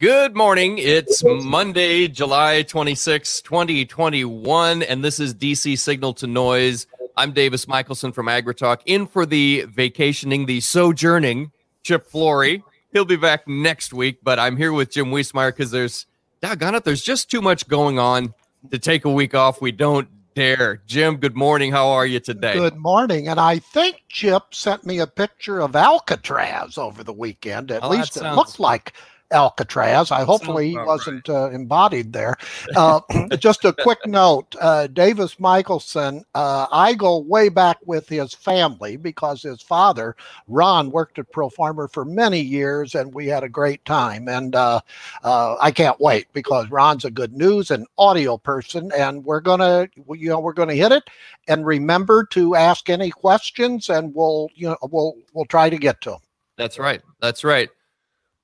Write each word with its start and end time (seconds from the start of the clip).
Good 0.00 0.34
morning. 0.34 0.78
It's 0.78 1.22
Monday, 1.22 2.08
July 2.08 2.62
26, 2.62 3.42
2021, 3.42 4.82
and 4.82 5.04
this 5.04 5.20
is 5.20 5.34
DC 5.34 5.78
Signal 5.78 6.14
to 6.14 6.26
Noise. 6.26 6.86
I'm 7.18 7.32
Davis 7.32 7.68
Michaelsen 7.68 8.10
from 8.12 8.26
AgriTalk, 8.26 8.78
in 8.86 9.06
for 9.06 9.26
the 9.26 9.66
vacationing, 9.68 10.46
the 10.46 10.60
sojourning 10.60 11.52
Chip 11.82 12.06
Flory. 12.06 12.64
He'll 12.94 13.04
be 13.04 13.16
back 13.16 13.46
next 13.46 13.92
week, 13.92 14.20
but 14.22 14.38
I'm 14.38 14.56
here 14.56 14.72
with 14.72 14.90
Jim 14.90 15.08
Wiesemeyer 15.10 15.50
because 15.50 15.70
there's, 15.70 16.06
doggone 16.40 16.76
it, 16.76 16.84
there's 16.84 17.02
just 17.02 17.30
too 17.30 17.42
much 17.42 17.68
going 17.68 17.98
on 17.98 18.32
to 18.70 18.78
take 18.78 19.04
a 19.04 19.10
week 19.10 19.34
off. 19.34 19.60
We 19.60 19.70
don't 19.70 20.08
dare. 20.34 20.80
Jim, 20.86 21.18
good 21.18 21.36
morning. 21.36 21.72
How 21.72 21.88
are 21.90 22.06
you 22.06 22.20
today? 22.20 22.54
Good 22.54 22.76
morning. 22.76 23.28
And 23.28 23.38
I 23.38 23.58
think 23.58 24.02
Chip 24.08 24.54
sent 24.54 24.86
me 24.86 24.98
a 25.00 25.06
picture 25.06 25.60
of 25.60 25.76
Alcatraz 25.76 26.78
over 26.78 27.04
the 27.04 27.12
weekend. 27.12 27.70
At 27.70 27.84
Oh, 27.84 27.90
least 27.90 28.16
it 28.16 28.20
sounds- 28.20 28.36
looked 28.38 28.58
like 28.58 28.94
Alcatraz. 29.30 30.10
I 30.10 30.24
hopefully 30.24 30.70
he 30.70 30.78
wasn't 30.78 31.28
uh, 31.28 31.50
embodied 31.50 32.12
there. 32.12 32.36
Uh, 32.76 33.00
just 33.36 33.64
a 33.64 33.72
quick 33.72 33.98
note: 34.06 34.54
uh, 34.60 34.86
Davis 34.86 35.38
Michaelsen. 35.40 36.24
Uh, 36.34 36.66
I 36.70 36.94
go 36.94 37.18
way 37.18 37.48
back 37.48 37.78
with 37.84 38.08
his 38.08 38.32
family 38.32 38.96
because 38.96 39.42
his 39.42 39.60
father, 39.60 40.14
Ron, 40.46 40.90
worked 40.90 41.18
at 41.18 41.30
Pro 41.32 41.48
Farmer 41.48 41.88
for 41.88 42.04
many 42.04 42.40
years, 42.40 42.94
and 42.94 43.12
we 43.12 43.26
had 43.26 43.42
a 43.42 43.48
great 43.48 43.84
time. 43.84 44.28
And 44.28 44.54
uh, 44.54 44.80
uh, 45.24 45.56
I 45.60 45.70
can't 45.70 46.00
wait 46.00 46.26
because 46.32 46.70
Ron's 46.70 47.04
a 47.04 47.10
good 47.10 47.34
news 47.34 47.70
and 47.70 47.86
audio 47.98 48.38
person, 48.38 48.90
and 48.96 49.24
we're 49.24 49.40
gonna, 49.40 49.88
you 50.08 50.28
know, 50.28 50.40
we're 50.40 50.52
gonna 50.52 50.74
hit 50.74 50.92
it. 50.92 51.04
And 51.48 51.66
remember 51.66 52.24
to 52.26 52.54
ask 52.54 52.88
any 52.88 53.10
questions, 53.10 53.90
and 53.90 54.14
we'll, 54.14 54.48
you 54.54 54.68
know, 54.68 54.78
we'll 54.82 55.14
we'll 55.34 55.46
try 55.46 55.68
to 55.70 55.78
get 55.78 56.00
to 56.02 56.10
them. 56.10 56.20
That's 56.56 56.78
right. 56.78 57.02
That's 57.20 57.42
right. 57.42 57.68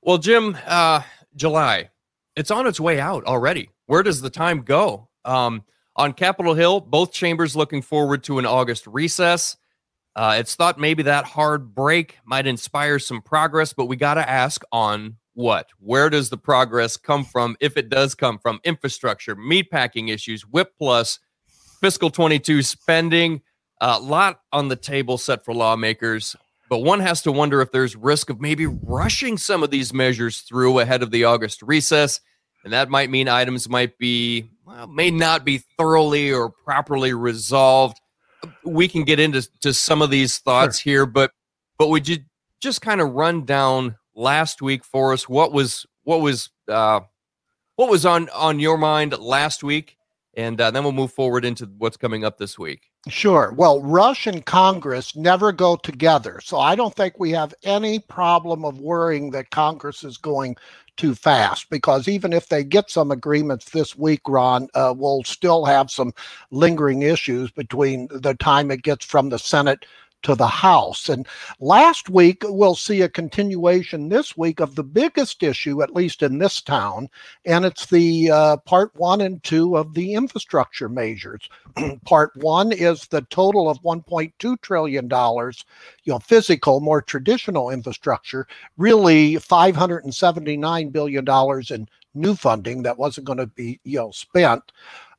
Well, 0.07 0.19
Jim, 0.19 0.57
uh, 0.65 1.03
July, 1.35 1.91
it's 2.37 2.53
on 2.53 2.69
its 2.69 2.79
way 2.79 3.01
out 3.01 3.25
already. 3.25 3.71
Where 3.87 4.05
does 4.05 4.21
the 4.21 4.31
time 4.31 4.62
go? 4.62 5.09
Um, 5.25 5.65
on 5.97 6.12
Capitol 6.12 6.55
Hill, 6.55 6.81
both 6.81 7.12
chambers 7.12 7.57
looking 7.57 7.83
forward 7.83 8.23
to 8.25 8.39
an 8.39 8.47
August 8.47 8.87
recess. 8.87 9.57
Uh, 10.15 10.37
it's 10.39 10.55
thought 10.55 10.79
maybe 10.79 11.03
that 11.03 11.25
hard 11.25 11.75
break 11.75 12.19
might 12.25 12.47
inspire 12.47 13.01
some 13.01 13.21
progress, 13.21 13.73
but 13.73 13.87
we 13.87 13.97
got 13.97 14.15
to 14.15 14.31
ask 14.31 14.62
on 14.71 15.17
what? 15.34 15.71
Where 15.81 16.09
does 16.09 16.31
the 16.31 16.39
progress 16.39 16.97
come 16.97 17.25
from? 17.25 17.57
If 17.59 17.77
it 17.77 17.89
does 17.89 18.15
come 18.15 18.39
from 18.39 18.61
infrastructure, 18.62 19.34
meatpacking 19.34 20.09
issues, 20.09 20.43
WHIP 20.43 20.71
plus, 20.79 21.19
fiscal 21.81 22.11
22 22.11 22.62
spending, 22.62 23.43
a 23.81 23.99
lot 23.99 24.39
on 24.53 24.69
the 24.69 24.77
table 24.77 25.19
set 25.19 25.45
for 25.45 25.53
lawmakers 25.53 26.37
but 26.69 26.78
one 26.78 27.00
has 27.00 27.22
to 27.22 27.33
wonder 27.33 27.61
if 27.61 27.70
there's 27.70 27.97
risk 27.97 28.31
of 28.31 28.41
maybe 28.41 28.67
rushing 28.67 29.39
some 29.39 29.62
of 29.62 29.70
these 29.70 29.92
measures 29.95 30.41
through 30.41 30.78
ahead 30.78 31.03
of 31.03 31.11
the 31.11 31.25
August 31.25 31.62
recess. 31.62 32.20
And 32.64 32.72
that 32.72 32.89
might 32.89 33.11
mean 33.11 33.28
items 33.28 33.69
might 33.69 33.97
be, 33.98 34.50
well, 34.64 34.89
may 34.89 35.11
not 35.11 35.44
be 35.44 35.62
thoroughly 35.78 36.33
or 36.33 36.50
properly 36.50 37.14
resolved. 37.14 38.00
We 38.64 38.89
can 38.89 39.05
get 39.05 39.20
into 39.20 39.48
to 39.61 39.72
some 39.72 40.03
of 40.03 40.11
these 40.11 40.39
thoughts 40.39 40.81
here, 40.81 41.06
but 41.06 41.31
but 41.78 41.89
would 41.89 42.09
you 42.09 42.19
just 42.61 42.81
kind 42.81 43.00
of 43.00 43.12
run 43.12 43.44
down 43.44 43.97
last 44.14 44.62
week 44.62 44.84
for 44.84 45.12
us? 45.12 45.28
What 45.28 45.53
was 45.53 45.87
what 46.03 46.20
was 46.20 46.50
uh, 46.69 47.00
what 47.77 47.89
was 47.89 48.05
on 48.05 48.28
on 48.31 48.59
your 48.59 48.78
mind 48.78 49.17
last 49.19 49.62
week, 49.62 49.96
and 50.37 50.61
uh, 50.61 50.70
then 50.70 50.83
we'll 50.83 50.92
move 50.92 51.12
forward 51.12 51.45
into 51.45 51.69
what's 51.79 51.97
coming 51.97 52.25
up 52.25 52.39
this 52.39 52.59
week. 52.59 52.91
Sure. 53.09 53.53
Well, 53.56 53.81
Rush 53.83 54.27
and 54.27 54.45
Congress 54.45 55.17
never 55.17 55.53
go 55.53 55.77
together. 55.77 56.41
So 56.43 56.59
I 56.59 56.75
don't 56.75 56.95
think 56.95 57.19
we 57.19 57.31
have 57.31 57.55
any 57.65 58.01
problem 58.01 58.65
of 58.65 58.81
worrying 58.81 59.31
that 59.31 59.50
Congress 59.50 60.05
is 60.05 60.16
going 60.16 60.56
too 60.97 61.15
fast 61.15 61.71
because 61.71 62.09
even 62.09 62.33
if 62.33 62.49
they 62.49 62.65
get 62.65 62.91
some 62.91 63.11
agreements 63.11 63.71
this 63.71 63.97
week, 63.97 64.21
Ron, 64.27 64.69
uh, 64.75 64.94
we'll 64.97 65.22
still 65.25 65.65
have 65.65 65.91
some 65.91 66.12
lingering 66.50 67.03
issues 67.03 67.50
between 67.50 68.09
the 68.11 68.34
time 68.34 68.71
it 68.71 68.82
gets 68.82 69.05
from 69.05 69.28
the 69.28 69.38
Senate 69.38 69.87
to 70.22 70.34
the 70.34 70.47
House. 70.47 71.09
And 71.09 71.27
last 71.60 72.09
week, 72.09 72.43
we'll 72.44 72.75
see 72.75 73.03
a 73.03 73.09
continuation 73.09 74.09
this 74.09 74.37
week 74.37 74.60
of 74.60 74.75
the 74.75 74.82
biggest 74.82 75.43
issue, 75.43 75.82
at 75.82 75.94
least 75.94 76.22
in 76.22 76.38
this 76.38 76.60
town, 76.60 77.09
and 77.44 77.65
it's 77.65 77.87
the 77.87 78.31
uh, 78.31 78.56
part 78.59 78.94
one 78.97 79.21
and 79.21 79.43
two 79.43 79.76
of 79.76 79.94
the 79.94 80.15
infrastructure 80.15 80.88
measures. 80.88 81.49
part 82.05 82.37
one 82.37 82.72
is 82.72 83.06
the 83.06 83.22
total 83.22 83.69
of 83.71 83.82
1.2 83.82 84.60
trillion 84.60 85.09
dollars, 85.09 85.65
you 86.05 86.12
know, 86.12 86.19
physical, 86.19 86.81
more 86.81 87.03
traditional 87.03 87.71
infrastructure, 87.71 88.47
really 88.76 89.37
579 89.37 90.88
billion 90.91 91.25
dollars 91.25 91.71
in 91.71 91.88
new 92.16 92.34
funding 92.34 92.82
that 92.82 92.99
wasn't 92.99 93.26
going 93.26 93.38
to 93.38 93.47
be, 93.47 93.78
you 93.84 93.99
know, 93.99 94.10
spent. 94.10 94.72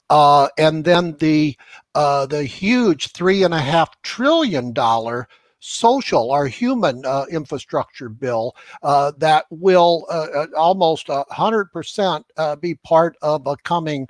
Uh, 0.10 0.48
and 0.58 0.86
then 0.86 1.16
the 1.18 1.58
uh, 1.96 2.26
the 2.26 2.44
huge 2.44 3.12
three 3.12 3.44
and 3.44 3.54
a 3.54 3.60
half 3.60 4.02
trillion 4.04 4.72
dollar 4.72 5.28
social 5.60 6.32
or 6.32 6.48
human 6.48 7.06
uh, 7.06 7.26
infrastructure 7.32 8.10
bill 8.10 8.56
uh, 8.84 9.12
that 9.18 9.46
will 9.50 10.06
uh, 10.10 10.28
uh, 10.34 10.48
almost 10.56 11.10
hundred 11.30 11.66
percent 11.72 12.26
be 12.62 12.76
part 12.76 13.18
of 13.22 13.46
a 13.48 13.58
coming, 13.64 14.08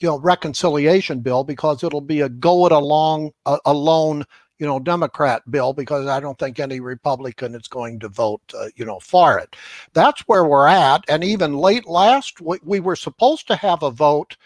you 0.00 0.08
know, 0.08 0.18
reconciliation 0.18 1.20
bill 1.20 1.44
because 1.44 1.82
it'll 1.82 2.00
be 2.00 2.20
a 2.20 2.28
go 2.28 2.66
it 2.66 2.72
along 2.72 3.30
alone, 3.64 4.24
you 4.58 4.66
know, 4.66 4.80
Democrat 4.80 5.48
bill 5.50 5.72
because 5.72 6.06
I 6.08 6.20
don't 6.20 6.38
think 6.38 6.58
any 6.58 6.80
Republican 6.80 7.54
is 7.54 7.68
going 7.68 8.00
to 8.00 8.08
vote, 8.08 8.42
uh, 8.54 8.68
you 8.76 8.84
know, 8.84 8.98
for 9.00 9.38
it. 9.38 9.56
That's 9.94 10.22
where 10.22 10.44
we're 10.44 10.66
at. 10.66 11.04
And 11.08 11.22
even 11.24 11.54
late 11.54 11.86
last 11.86 12.40
week, 12.40 12.60
we 12.64 12.80
were 12.80 12.96
supposed 12.96 13.46
to 13.46 13.56
have 13.56 13.82
a 13.82 13.90
vote 13.90 14.36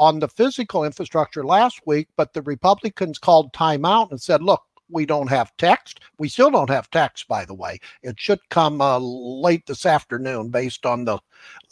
on 0.00 0.18
the 0.18 0.28
physical 0.28 0.82
infrastructure 0.82 1.44
last 1.44 1.86
week, 1.86 2.08
but 2.16 2.32
the 2.32 2.40
Republicans 2.40 3.18
called 3.18 3.52
timeout 3.52 4.10
and 4.10 4.20
said, 4.20 4.42
look, 4.42 4.62
we 4.88 5.04
don't 5.04 5.28
have 5.28 5.54
text. 5.58 6.00
We 6.18 6.28
still 6.28 6.50
don't 6.50 6.70
have 6.70 6.90
text, 6.90 7.28
by 7.28 7.44
the 7.44 7.54
way. 7.54 7.78
It 8.02 8.18
should 8.18 8.40
come 8.48 8.80
uh, 8.80 8.98
late 8.98 9.66
this 9.66 9.84
afternoon 9.84 10.48
based 10.48 10.86
on 10.86 11.04
the 11.04 11.18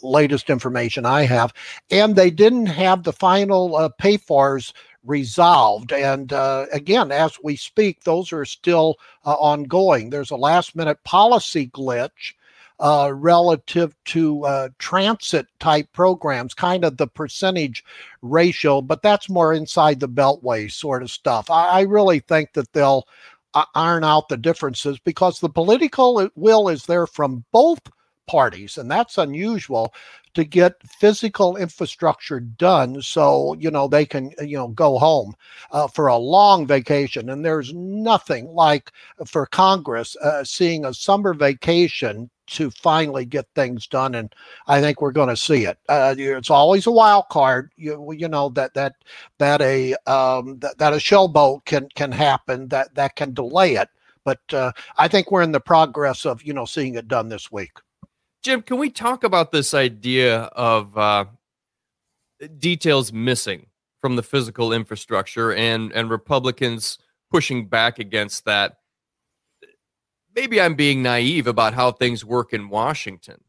latest 0.03 0.51
information 0.51 1.07
I 1.07 1.23
have. 1.23 1.51
And 1.89 2.15
they 2.15 2.29
didn't 2.29 2.67
have 2.67 3.03
the 3.03 3.11
final 3.11 3.75
uh, 3.75 3.89
pay 3.89 4.17
fors 4.17 4.73
resolved. 5.03 5.91
And 5.91 6.31
uh, 6.31 6.67
again, 6.71 7.11
as 7.11 7.35
we 7.43 7.55
speak, 7.55 8.03
those 8.03 8.31
are 8.31 8.45
still 8.45 8.97
uh, 9.25 9.33
ongoing. 9.33 10.11
There's 10.11 10.31
a 10.31 10.37
last 10.37 10.75
minute 10.75 11.03
policy 11.03 11.67
glitch 11.71 12.35
uh, 12.79 13.11
relative 13.13 13.95
to 14.05 14.45
uh, 14.45 14.69
transit 14.77 15.47
type 15.59 15.87
programs, 15.93 16.53
kind 16.53 16.85
of 16.85 16.97
the 16.97 17.07
percentage 17.07 17.83
ratio, 18.21 18.81
but 18.81 19.01
that's 19.01 19.29
more 19.29 19.53
inside 19.53 19.99
the 19.99 20.09
beltway 20.09 20.71
sort 20.71 21.03
of 21.03 21.11
stuff. 21.11 21.49
I, 21.49 21.67
I 21.67 21.81
really 21.81 22.19
think 22.19 22.53
that 22.53 22.71
they'll 22.73 23.07
uh, 23.53 23.65
iron 23.75 24.03
out 24.03 24.29
the 24.29 24.37
differences 24.37 24.99
because 24.99 25.39
the 25.39 25.49
political 25.49 26.29
will 26.35 26.69
is 26.69 26.85
there 26.85 27.07
from 27.07 27.43
both 27.51 27.79
parties, 28.27 28.77
and 28.77 28.89
that's 28.89 29.17
unusual 29.17 29.93
to 30.35 30.43
get 30.43 30.75
physical 30.87 31.57
infrastructure 31.57 32.39
done 32.39 33.01
so 33.01 33.55
you 33.59 33.71
know 33.71 33.87
they 33.87 34.05
can 34.05 34.31
you 34.39 34.55
know 34.55 34.67
go 34.69 34.97
home 34.97 35.33
uh, 35.71 35.87
for 35.87 36.07
a 36.07 36.15
long 36.15 36.67
vacation 36.67 37.29
and 37.29 37.43
there's 37.43 37.73
nothing 37.73 38.45
like 38.47 38.91
for 39.25 39.45
congress 39.47 40.15
uh, 40.17 40.43
seeing 40.43 40.85
a 40.85 40.93
summer 40.93 41.33
vacation 41.33 42.29
to 42.49 42.71
finally 42.71 43.25
get 43.25 43.47
things 43.55 43.87
done 43.87 44.15
and 44.15 44.33
i 44.67 44.81
think 44.81 45.01
we're 45.01 45.11
going 45.11 45.29
to 45.29 45.37
see 45.37 45.65
it 45.65 45.77
uh, 45.89 46.13
it's 46.17 46.49
always 46.49 46.87
a 46.87 46.91
wild 46.91 47.25
card 47.29 47.71
you, 47.77 48.11
you 48.11 48.27
know 48.27 48.49
that 48.49 48.73
that 48.73 48.95
that 49.37 49.61
a 49.61 49.93
um, 50.07 50.59
that, 50.59 50.77
that 50.77 50.93
a 50.93 50.97
showboat 50.97 51.63
can 51.65 51.87
can 51.95 52.11
happen 52.11 52.67
that 52.67 52.93
that 52.95 53.15
can 53.15 53.33
delay 53.33 53.75
it 53.75 53.89
but 54.23 54.39
uh, 54.53 54.71
i 54.97 55.07
think 55.07 55.31
we're 55.31 55.41
in 55.41 55.51
the 55.51 55.59
progress 55.59 56.25
of 56.25 56.43
you 56.43 56.53
know 56.53 56.65
seeing 56.65 56.95
it 56.95 57.07
done 57.07 57.29
this 57.29 57.51
week 57.51 57.71
Jim, 58.41 58.61
can 58.61 58.77
we 58.77 58.89
talk 58.89 59.23
about 59.25 59.51
this 59.51 59.73
idea 59.73 60.43
of 60.43 60.97
uh, 60.97 61.25
details 62.57 63.11
missing 63.11 63.65
from 64.01 64.15
the 64.15 64.23
physical 64.23 64.71
infrastructure 64.71 65.53
and 65.53 65.91
and 65.91 66.09
Republicans 66.09 66.99
pushing 67.31 67.67
back 67.67 67.99
against 67.99 68.45
that? 68.45 68.78
Maybe 70.35 70.61
I'm 70.61 70.75
being 70.75 71.01
naive 71.01 71.47
about 71.47 71.73
how 71.73 71.91
things 71.91 72.23
work 72.23 72.53
in 72.53 72.69
Washington, 72.69 73.41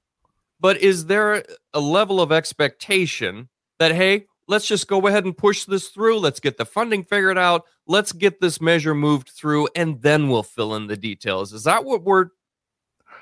but 0.58 0.78
is 0.78 1.06
there 1.06 1.44
a 1.72 1.80
level 1.80 2.20
of 2.20 2.32
expectation 2.32 3.48
that 3.78 3.92
hey, 3.92 4.26
let's 4.48 4.66
just 4.66 4.88
go 4.88 5.06
ahead 5.06 5.24
and 5.24 5.36
push 5.36 5.64
this 5.64 5.88
through. 5.88 6.18
Let's 6.18 6.40
get 6.40 6.56
the 6.56 6.66
funding 6.66 7.04
figured 7.04 7.38
out. 7.38 7.64
Let's 7.86 8.12
get 8.12 8.40
this 8.40 8.60
measure 8.60 8.94
moved 8.94 9.30
through, 9.30 9.68
and 9.74 10.00
then 10.02 10.28
we'll 10.28 10.42
fill 10.42 10.74
in 10.74 10.86
the 10.86 10.96
details. 10.96 11.52
Is 11.52 11.64
that 11.64 11.84
what 11.84 12.02
we're 12.02 12.26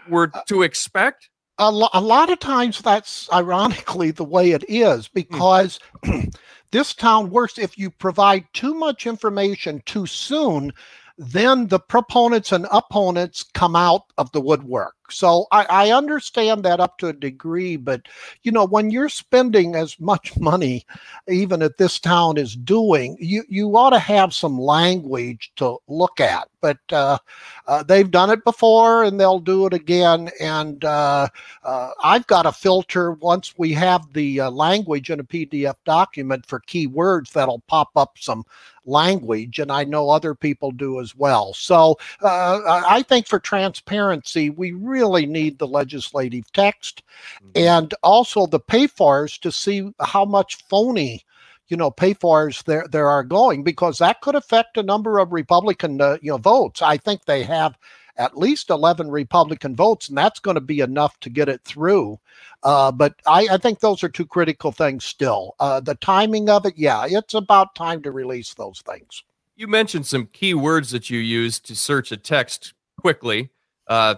we're 0.09 0.31
uh, 0.33 0.43
to 0.49 0.63
expect? 0.63 1.31
a, 1.59 1.71
lo- 1.71 1.89
a 1.93 2.01
lot 2.01 2.31
of 2.31 2.39
times 2.39 2.81
that's 2.81 3.31
ironically 3.33 4.11
the 4.11 4.25
way 4.25 4.53
it 4.53 4.65
is 4.69 5.07
hmm. 5.07 5.13
because 5.15 5.79
this 6.71 6.95
town 6.95 7.31
works 7.31 7.59
if 7.59 7.77
you 7.77 7.91
provide 7.91 8.45
too 8.53 8.75
much 8.75 9.07
information 9.07 9.83
too 9.85 10.07
soon 10.07 10.73
then 11.19 11.67
the 11.67 11.81
proponents 11.81 12.53
and 12.53 12.67
opponents 12.70 13.44
come 13.55 13.75
out 13.75 14.03
of 14.17 14.31
the 14.32 14.41
woodwork 14.41 14.94
So 15.11 15.47
I, 15.53 15.67
I 15.69 15.91
understand 15.93 16.65
that 16.65 16.81
up 16.81 16.99
to 16.99 17.09
a 17.09 17.13
degree, 17.13 17.77
but 17.77 18.03
you 18.43 18.53
know, 18.53 18.65
when 18.65 18.91
you're 18.91 19.09
spending 19.09 19.75
as 19.75 19.99
much 20.01 20.37
money, 20.41 20.87
even 21.29 21.63
at 21.63 21.79
this 21.79 21.99
town 21.99 22.37
is 22.37 22.55
doing, 22.57 23.17
you 23.21 23.45
you 23.49 23.77
ought 23.77 23.91
to 23.91 23.99
have 23.99 24.35
some 24.35 24.59
language 24.59 25.53
to 25.57 25.79
look 25.89 26.21
at. 26.21 26.49
But 26.61 26.79
uh, 26.91 27.19
uh, 27.67 27.85
they've 27.85 28.11
done 28.11 28.31
it 28.31 28.45
before, 28.45 29.05
and 29.05 29.21
they'll 29.21 29.39
do 29.39 29.67
it 29.67 29.75
again. 29.75 30.31
And 30.41 30.85
uh, 30.85 31.29
uh 31.63 31.91
I've 32.03 32.27
got 32.27 32.47
a 32.47 32.53
filter 32.53 33.13
once 33.13 33.55
we 33.57 33.73
have 33.73 34.13
the 34.13 34.41
uh, 34.41 34.51
language 34.51 35.11
in 35.11 35.21
a 35.21 35.25
PDF 35.25 35.77
document 35.85 36.47
for 36.47 36.61
keywords 36.61 37.33
that'll 37.33 37.63
pop 37.69 37.91
up 37.97 38.17
some 38.19 38.45
language, 38.89 39.59
and 39.59 39.71
I 39.71 39.85
know 39.85 40.11
other 40.11 40.35
people 40.35 40.73
do 40.73 41.01
as 41.01 41.15
well. 41.15 41.55
So 41.55 41.99
uh, 42.23 42.83
I 42.87 43.03
think 43.03 43.27
for 43.27 43.39
transparency, 43.39 44.51
we 44.51 44.73
really 44.73 44.98
need 45.27 45.59
the 45.59 45.67
legislative 45.67 46.50
text 46.53 47.03
mm-hmm. 47.37 47.50
and 47.55 47.95
also 48.03 48.47
the 48.47 48.61
pay 48.61 48.87
fors 48.87 49.39
to 49.39 49.53
see 49.53 49.93
how 50.00 50.25
much 50.25 50.56
phony 50.69 51.25
you 51.69 51.77
know 51.77 51.91
pay 51.91 52.15
fors 52.15 52.62
there 52.65 52.87
there 52.91 53.09
are 53.09 53.23
going 53.23 53.62
because 53.62 53.99
that 53.99 54.21
could 54.21 54.35
affect 54.35 54.77
a 54.77 54.83
number 54.83 55.19
of 55.19 55.33
Republican 55.33 56.00
uh, 56.00 56.19
you 56.21 56.31
know 56.31 56.39
votes. 56.39 56.83
I 56.83 56.97
think 56.97 57.25
they 57.25 57.43
have 57.45 57.79
at 58.19 58.37
least 58.37 58.69
11 58.69 59.11
Republican 59.11 59.77
votes, 59.77 60.09
and 60.09 60.19
that's 60.19 60.41
going 60.41 60.56
to 60.56 60.61
be 60.61 60.81
enough 60.81 61.19
to 61.21 61.31
get 61.31 61.49
it 61.49 61.62
through. 61.65 62.19
Uh, 62.65 62.91
but 62.91 63.15
I, 63.27 63.47
I, 63.53 63.56
think 63.59 63.79
those 63.79 64.03
are 64.03 64.09
two 64.09 64.27
critical 64.27 64.73
things 64.73 65.05
still. 65.05 65.55
Uh, 65.61 65.79
the 65.79 65.95
timing 65.95 66.50
of 66.50 66.67
it, 66.67 66.75
yeah, 66.77 67.06
it's 67.09 67.35
about 67.35 67.77
time 67.77 68.03
to 68.03 68.11
release 68.11 68.55
those 68.55 68.81
things. 68.81 69.23
You 69.55 69.69
mentioned 69.69 70.06
some 70.06 70.27
key 70.33 70.55
words 70.55 70.91
that 70.91 71.09
you 71.09 71.21
use 71.21 71.61
to 71.61 71.77
search 71.77 72.11
a 72.11 72.17
text 72.17 72.75
quickly. 73.00 73.50
Uh, 73.87 74.17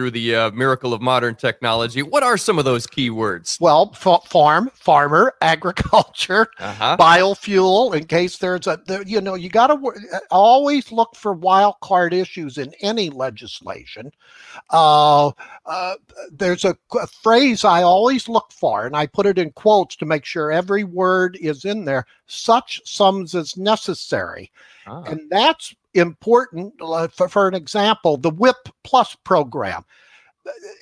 through 0.00 0.10
the 0.10 0.34
uh, 0.34 0.50
miracle 0.52 0.94
of 0.94 1.02
modern 1.02 1.34
technology. 1.34 2.02
What 2.02 2.22
are 2.22 2.38
some 2.38 2.58
of 2.58 2.64
those 2.64 2.86
keywords? 2.86 3.60
Well, 3.60 3.90
f- 3.92 4.26
farm, 4.26 4.70
farmer, 4.72 5.34
agriculture, 5.42 6.46
uh-huh. 6.58 6.96
biofuel. 6.98 7.94
In 7.94 8.06
case 8.06 8.38
there's 8.38 8.66
a, 8.66 8.80
there, 8.86 9.02
you 9.02 9.20
know, 9.20 9.34
you 9.34 9.50
got 9.50 9.66
to 9.66 9.74
w- 9.74 10.00
always 10.30 10.90
look 10.90 11.14
for 11.14 11.34
wild 11.34 11.74
card 11.82 12.14
issues 12.14 12.56
in 12.56 12.72
any 12.80 13.10
legislation. 13.10 14.10
Uh, 14.70 15.32
uh, 15.66 15.96
there's 16.32 16.64
a, 16.64 16.74
a, 16.98 17.06
phrase 17.06 17.62
I 17.62 17.82
always 17.82 18.26
look 18.26 18.52
for, 18.52 18.86
and 18.86 18.96
I 18.96 19.04
put 19.04 19.26
it 19.26 19.36
in 19.36 19.50
quotes 19.52 19.96
to 19.96 20.06
make 20.06 20.24
sure 20.24 20.50
every 20.50 20.82
word 20.82 21.36
is 21.42 21.66
in 21.66 21.84
there. 21.84 22.06
Such 22.26 22.80
sums 22.86 23.34
as 23.34 23.58
necessary, 23.58 24.50
ah. 24.86 25.02
and 25.02 25.28
that's 25.28 25.74
important. 25.94 26.74
Uh, 26.80 27.08
for, 27.08 27.28
for 27.28 27.48
an 27.48 27.54
example, 27.54 28.16
the 28.16 28.30
WHIP 28.30 28.68
Plus 28.84 29.16
program. 29.24 29.84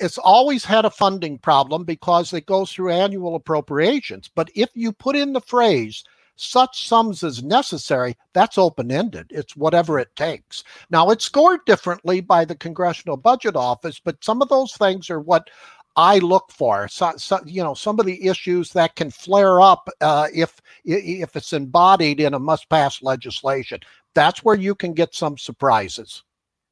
It's 0.01 0.19
always 0.19 0.65
had 0.65 0.85
a 0.85 0.91
funding 0.91 1.37
problem 1.39 1.85
because 1.85 2.33
it 2.33 2.47
goes 2.47 2.73
through 2.73 2.93
annual 2.93 3.35
appropriations. 3.35 4.31
But 4.33 4.51
if 4.55 4.71
you 4.75 4.93
put 4.93 5.17
in 5.17 5.33
the 5.33 5.41
phrase, 5.41 6.05
such 6.37 6.87
sums 6.87 7.25
as 7.25 7.43
necessary, 7.43 8.17
that's 8.33 8.57
open 8.57 8.93
ended. 8.93 9.27
It's 9.31 9.57
whatever 9.57 9.99
it 9.99 10.15
takes. 10.15 10.63
Now, 10.91 11.11
it's 11.11 11.25
scored 11.25 11.65
differently 11.67 12.21
by 12.21 12.45
the 12.45 12.55
Congressional 12.55 13.17
Budget 13.17 13.57
Office, 13.57 14.01
but 14.03 14.23
some 14.23 14.41
of 14.41 14.49
those 14.49 14.75
things 14.75 15.11
are 15.11 15.21
what 15.21 15.51
I 15.97 16.19
look 16.19 16.53
for. 16.53 16.87
So, 16.87 17.15
so, 17.17 17.41
you 17.45 17.63
know, 17.63 17.75
some 17.75 17.99
of 17.99 18.07
the 18.07 18.25
issues 18.25 18.73
that 18.73 18.95
can 18.95 19.11
flare 19.11 19.61
up 19.61 19.89
uh, 20.01 20.29
if 20.33 20.63
if 20.85 21.35
it's 21.35 21.53
embodied 21.53 22.21
in 22.21 22.35
a 22.35 22.39
must-pass 22.39 23.03
legislation 23.03 23.81
that's 24.19 24.43
where 24.43 24.57
you 24.57 24.75
can 24.75 24.95
get 24.95 25.15
some 25.15 25.39
surprises. 25.39 26.25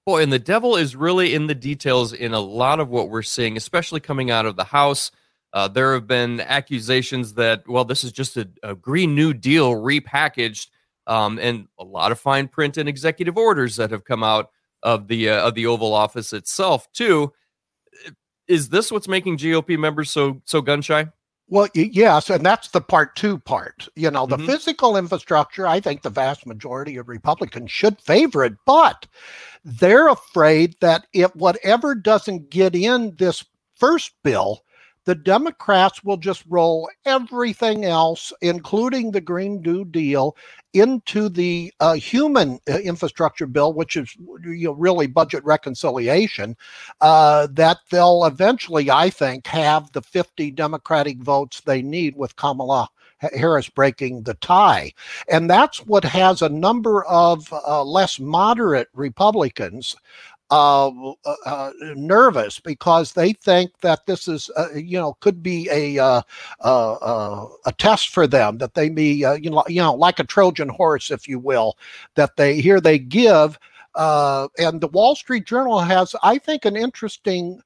Boy, 0.04 0.20
and 0.22 0.32
the 0.32 0.38
devil 0.38 0.74
is 0.74 0.96
really 0.96 1.32
in 1.32 1.46
the 1.46 1.54
details 1.54 2.12
in 2.12 2.34
a 2.34 2.40
lot 2.40 2.80
of 2.80 2.88
what 2.88 3.08
we're 3.08 3.22
seeing, 3.22 3.56
especially 3.56 4.00
coming 4.00 4.32
out 4.32 4.46
of 4.46 4.56
the 4.56 4.64
House. 4.64 5.12
Uh, 5.52 5.68
there 5.68 5.94
have 5.94 6.08
been 6.08 6.40
accusations 6.40 7.34
that, 7.34 7.66
well, 7.68 7.84
this 7.84 8.02
is 8.02 8.10
just 8.10 8.36
a, 8.36 8.48
a 8.64 8.74
Green 8.74 9.14
New 9.14 9.32
Deal 9.32 9.74
repackaged, 9.74 10.70
um, 11.06 11.38
and 11.40 11.68
a 11.78 11.84
lot 11.84 12.10
of 12.10 12.18
fine 12.18 12.48
print 12.48 12.78
and 12.78 12.88
executive 12.88 13.38
orders 13.38 13.76
that 13.76 13.92
have 13.92 14.04
come 14.04 14.24
out 14.24 14.50
of 14.82 15.06
the 15.06 15.30
uh, 15.30 15.46
of 15.46 15.54
the 15.54 15.66
Oval 15.66 15.94
Office 15.94 16.32
itself 16.32 16.90
too. 16.92 17.32
Is 18.48 18.68
this 18.70 18.90
what's 18.90 19.06
making 19.06 19.38
GOP 19.38 19.78
members 19.78 20.10
so 20.10 20.42
so 20.46 20.60
gun 20.60 20.82
shy? 20.82 21.06
Well, 21.48 21.68
yes, 21.74 22.28
and 22.28 22.44
that's 22.44 22.68
the 22.68 22.80
part 22.80 23.14
two 23.14 23.38
part. 23.38 23.88
You 23.94 24.10
know, 24.10 24.26
the 24.26 24.36
mm-hmm. 24.36 24.46
physical 24.46 24.96
infrastructure, 24.96 25.66
I 25.66 25.78
think 25.78 26.02
the 26.02 26.10
vast 26.10 26.44
majority 26.44 26.96
of 26.96 27.08
Republicans 27.08 27.70
should 27.70 28.00
favor 28.00 28.44
it, 28.44 28.54
but 28.66 29.06
they're 29.64 30.08
afraid 30.08 30.74
that 30.80 31.06
if 31.12 31.34
whatever 31.36 31.94
doesn't 31.94 32.50
get 32.50 32.74
in 32.74 33.14
this 33.16 33.44
first 33.76 34.12
bill, 34.24 34.64
the 35.06 35.14
Democrats 35.14 36.04
will 36.04 36.16
just 36.16 36.44
roll 36.48 36.90
everything 37.06 37.84
else, 37.84 38.32
including 38.42 39.12
the 39.12 39.20
Green 39.20 39.62
New 39.62 39.84
Deal, 39.84 40.36
into 40.74 41.28
the 41.30 41.72
uh, 41.80 41.94
human 41.94 42.58
uh, 42.68 42.78
infrastructure 42.80 43.46
bill, 43.46 43.72
which 43.72 43.96
is 43.96 44.14
you 44.44 44.66
know, 44.66 44.72
really 44.72 45.06
budget 45.06 45.42
reconciliation, 45.44 46.56
uh, 47.00 47.46
that 47.52 47.78
they'll 47.90 48.24
eventually, 48.24 48.90
I 48.90 49.08
think, 49.08 49.46
have 49.46 49.90
the 49.92 50.02
50 50.02 50.50
Democratic 50.50 51.18
votes 51.18 51.62
they 51.62 51.80
need 51.80 52.16
with 52.16 52.36
Kamala 52.36 52.88
Harris 53.18 53.68
breaking 53.68 54.24
the 54.24 54.34
tie. 54.34 54.92
And 55.30 55.48
that's 55.48 55.78
what 55.86 56.04
has 56.04 56.42
a 56.42 56.48
number 56.48 57.04
of 57.06 57.50
uh, 57.52 57.82
less 57.82 58.20
moderate 58.20 58.88
Republicans 58.92 59.96
uh, 60.50 61.12
uh, 61.44 61.70
nervous 61.94 62.60
because 62.60 63.12
they 63.12 63.32
think 63.32 63.72
that 63.80 64.06
this 64.06 64.28
is, 64.28 64.50
uh, 64.56 64.68
you 64.74 64.98
know, 64.98 65.14
could 65.20 65.42
be 65.42 65.68
a 65.70 65.98
uh, 65.98 66.22
uh, 66.64 66.92
uh, 66.94 67.46
a 67.66 67.72
test 67.72 68.10
for 68.10 68.26
them 68.26 68.58
that 68.58 68.74
they 68.74 68.88
be, 68.88 69.12
you 69.14 69.50
know, 69.50 69.64
you 69.68 69.80
know, 69.82 69.94
like 69.94 70.18
a 70.18 70.24
Trojan 70.24 70.68
horse, 70.68 71.10
if 71.10 71.26
you 71.26 71.38
will, 71.38 71.76
that 72.14 72.36
they 72.36 72.60
here 72.60 72.80
they 72.80 72.98
give. 72.98 73.58
Uh, 73.94 74.46
and 74.58 74.80
the 74.80 74.88
Wall 74.88 75.16
Street 75.16 75.46
Journal 75.46 75.80
has, 75.80 76.14
I 76.22 76.38
think, 76.38 76.64
an 76.64 76.76
interesting 76.76 77.60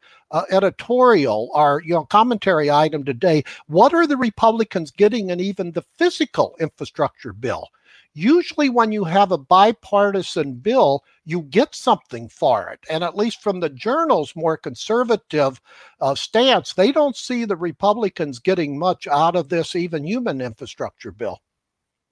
editorial 0.52 1.50
or 1.54 1.82
you 1.84 1.92
know 1.92 2.04
commentary 2.04 2.70
item 2.70 3.04
today. 3.04 3.42
What 3.66 3.92
are 3.92 4.06
the 4.06 4.16
Republicans 4.16 4.92
getting 4.92 5.30
in 5.30 5.40
even 5.40 5.72
the 5.72 5.82
physical 5.98 6.54
infrastructure 6.60 7.32
bill? 7.32 7.68
Usually 8.14 8.68
when 8.68 8.92
you 8.92 9.04
have 9.04 9.32
a 9.32 9.38
bipartisan 9.38 10.54
bill, 10.54 11.04
you 11.24 11.42
get 11.42 11.74
something 11.74 12.28
for 12.28 12.68
it. 12.68 12.80
And 12.88 13.04
at 13.04 13.16
least 13.16 13.42
from 13.42 13.60
the 13.60 13.70
journal's 13.70 14.34
more 14.34 14.56
conservative 14.56 15.60
uh, 16.00 16.14
stance, 16.14 16.74
they 16.74 16.92
don't 16.92 17.16
see 17.16 17.44
the 17.44 17.56
Republicans 17.56 18.38
getting 18.38 18.78
much 18.78 19.06
out 19.06 19.36
of 19.36 19.48
this 19.48 19.76
even 19.76 20.04
human 20.04 20.40
infrastructure 20.40 21.12
bill. 21.12 21.40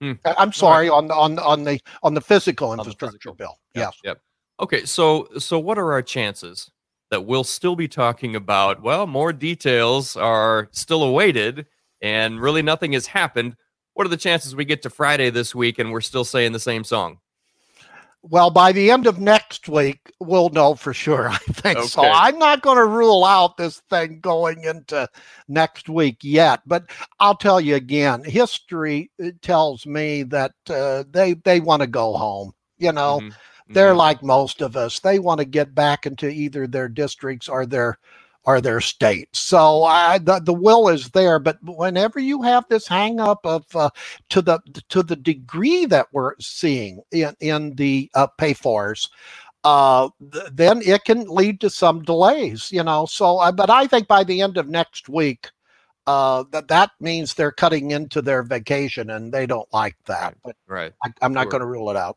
Hmm. 0.00 0.12
I'm 0.24 0.52
sorry 0.52 0.88
right. 0.88 0.96
on 0.96 1.08
the 1.08 1.14
on 1.14 1.38
on 1.40 1.64
the 1.64 1.80
on 2.04 2.14
the 2.14 2.20
physical 2.20 2.72
infrastructure 2.72 3.06
the 3.06 3.12
physical. 3.18 3.34
bill. 3.34 3.58
Yep. 3.74 3.84
Yes. 3.84 4.00
Yep. 4.04 4.20
Okay. 4.60 4.84
So 4.84 5.28
so 5.38 5.58
what 5.58 5.76
are 5.76 5.92
our 5.92 6.02
chances 6.02 6.70
that 7.10 7.24
we'll 7.24 7.42
still 7.42 7.74
be 7.74 7.88
talking 7.88 8.36
about? 8.36 8.80
Well, 8.80 9.08
more 9.08 9.32
details 9.32 10.16
are 10.16 10.68
still 10.70 11.02
awaited, 11.02 11.66
and 12.00 12.40
really 12.40 12.62
nothing 12.62 12.92
has 12.92 13.08
happened 13.08 13.56
what 13.98 14.06
are 14.06 14.10
the 14.10 14.16
chances 14.16 14.54
we 14.54 14.64
get 14.64 14.82
to 14.82 14.90
Friday 14.90 15.28
this 15.28 15.56
week 15.56 15.80
and 15.80 15.90
we're 15.90 16.00
still 16.00 16.24
saying 16.24 16.52
the 16.52 16.60
same 16.60 16.84
song? 16.84 17.18
Well, 18.22 18.48
by 18.48 18.70
the 18.70 18.92
end 18.92 19.08
of 19.08 19.18
next 19.18 19.68
week, 19.68 20.12
we'll 20.20 20.50
know 20.50 20.76
for 20.76 20.94
sure. 20.94 21.28
I 21.30 21.38
think 21.38 21.78
okay. 21.78 21.88
so. 21.88 22.02
I'm 22.02 22.38
not 22.38 22.62
going 22.62 22.76
to 22.76 22.86
rule 22.86 23.24
out 23.24 23.56
this 23.56 23.82
thing 23.90 24.20
going 24.20 24.62
into 24.62 25.08
next 25.48 25.88
week 25.88 26.18
yet, 26.22 26.60
but 26.64 26.84
I'll 27.18 27.34
tell 27.34 27.60
you 27.60 27.74
again. 27.74 28.22
History 28.22 29.10
uh, 29.20 29.30
tells 29.42 29.84
me 29.84 30.22
that 30.22 30.52
uh, 30.70 31.02
they 31.10 31.34
they 31.34 31.58
want 31.58 31.82
to 31.82 31.88
go 31.88 32.12
home. 32.12 32.52
You 32.76 32.92
know, 32.92 33.18
mm-hmm. 33.18 33.72
they're 33.72 33.88
mm-hmm. 33.88 33.98
like 33.98 34.22
most 34.22 34.60
of 34.60 34.76
us. 34.76 35.00
They 35.00 35.18
want 35.18 35.40
to 35.40 35.44
get 35.44 35.74
back 35.74 36.06
into 36.06 36.28
either 36.28 36.68
their 36.68 36.88
districts 36.88 37.48
or 37.48 37.66
their 37.66 37.98
are 38.48 38.62
their 38.62 38.80
states. 38.80 39.38
So 39.38 39.84
I, 39.84 40.16
the, 40.16 40.40
the 40.40 40.54
will 40.54 40.88
is 40.88 41.10
there, 41.10 41.38
but 41.38 41.58
whenever 41.62 42.18
you 42.18 42.40
have 42.40 42.64
this 42.70 42.88
hang 42.88 43.20
up 43.20 43.44
of 43.44 43.66
uh, 43.76 43.90
to 44.30 44.40
the 44.40 44.58
to 44.88 45.02
the 45.02 45.16
degree 45.16 45.84
that 45.84 46.06
we're 46.12 46.32
seeing 46.40 47.02
in 47.12 47.36
in 47.40 47.74
the 47.74 48.10
uh, 48.14 48.26
pay 48.38 48.54
fors, 48.54 49.10
uh, 49.64 50.08
th- 50.32 50.46
then 50.50 50.80
it 50.80 51.04
can 51.04 51.28
lead 51.28 51.60
to 51.60 51.68
some 51.68 52.02
delays. 52.02 52.72
You 52.72 52.84
know, 52.84 53.04
so 53.04 53.36
uh, 53.36 53.52
but 53.52 53.68
I 53.68 53.86
think 53.86 54.08
by 54.08 54.24
the 54.24 54.40
end 54.40 54.56
of 54.56 54.66
next 54.66 55.08
week. 55.08 55.50
Uh, 56.06 56.42
that 56.52 56.68
that 56.68 56.90
means 57.00 57.34
they're 57.34 57.52
cutting 57.52 57.90
into 57.90 58.22
their 58.22 58.42
vacation, 58.42 59.10
and 59.10 59.30
they 59.30 59.44
don't 59.44 59.68
like 59.74 59.94
that. 60.06 60.34
But 60.42 60.56
right, 60.66 60.94
I, 61.04 61.12
am 61.20 61.34
not 61.34 61.42
sure. 61.42 61.50
going 61.50 61.60
to 61.60 61.66
rule 61.66 61.90
it 61.90 61.98
out. 61.98 62.16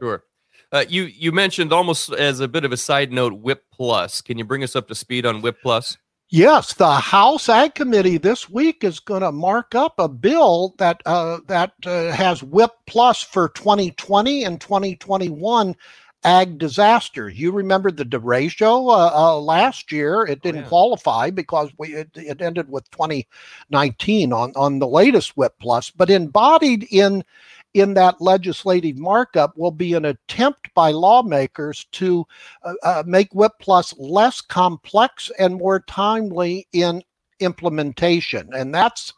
Sure. 0.00 0.22
Uh, 0.70 0.84
you 0.88 1.04
you 1.04 1.32
mentioned 1.32 1.72
almost 1.72 2.12
as 2.12 2.40
a 2.40 2.48
bit 2.48 2.64
of 2.64 2.72
a 2.72 2.76
side 2.76 3.12
note 3.12 3.34
Whip 3.34 3.64
Plus. 3.72 4.20
Can 4.20 4.38
you 4.38 4.44
bring 4.44 4.62
us 4.62 4.76
up 4.76 4.88
to 4.88 4.94
speed 4.94 5.26
on 5.26 5.42
Whip 5.42 5.58
Plus? 5.62 5.98
Yes, 6.34 6.72
the 6.72 6.94
House 6.94 7.50
Ag 7.50 7.74
Committee 7.74 8.16
this 8.16 8.48
week 8.48 8.84
is 8.84 9.00
going 9.00 9.20
to 9.20 9.32
mark 9.32 9.74
up 9.74 9.98
a 9.98 10.08
bill 10.08 10.74
that 10.78 11.02
uh, 11.04 11.40
that 11.48 11.74
uh, 11.84 12.10
has 12.10 12.42
WHIP 12.42 12.70
Plus 12.86 13.22
for 13.22 13.50
2020 13.50 14.42
and 14.44 14.58
2021 14.58 15.76
ag 16.24 16.58
disasters. 16.58 17.38
You 17.38 17.52
remember 17.52 17.90
the 17.90 18.04
derecho 18.04 18.88
uh, 18.88 19.10
uh, 19.14 19.40
last 19.40 19.92
year? 19.92 20.22
It 20.22 20.40
didn't 20.40 20.60
oh, 20.60 20.64
yeah. 20.64 20.68
qualify 20.68 21.30
because 21.30 21.70
we 21.76 21.94
it, 21.94 22.08
it, 22.14 22.40
ended 22.40 22.70
with 22.70 22.90
2019 22.92 24.32
on 24.32 24.52
on 24.56 24.78
the 24.78 24.88
latest 24.88 25.36
WHIP 25.36 25.58
plus, 25.58 25.90
but 25.90 26.08
embodied 26.08 26.86
in 26.90 27.24
in 27.74 27.94
that 27.94 28.20
legislative 28.20 28.98
markup 28.98 29.56
will 29.56 29.70
be 29.70 29.94
an 29.94 30.04
attempt 30.04 30.72
by 30.74 30.90
lawmakers 30.90 31.86
to 31.92 32.26
uh, 32.64 32.74
uh, 32.82 33.02
make 33.06 33.34
WHIP 33.34 33.52
plus 33.60 33.94
less 33.98 34.40
complex 34.40 35.30
and 35.38 35.56
more 35.56 35.80
timely 35.80 36.66
in 36.72 37.02
implementation, 37.40 38.48
and 38.54 38.74
that's 38.74 39.12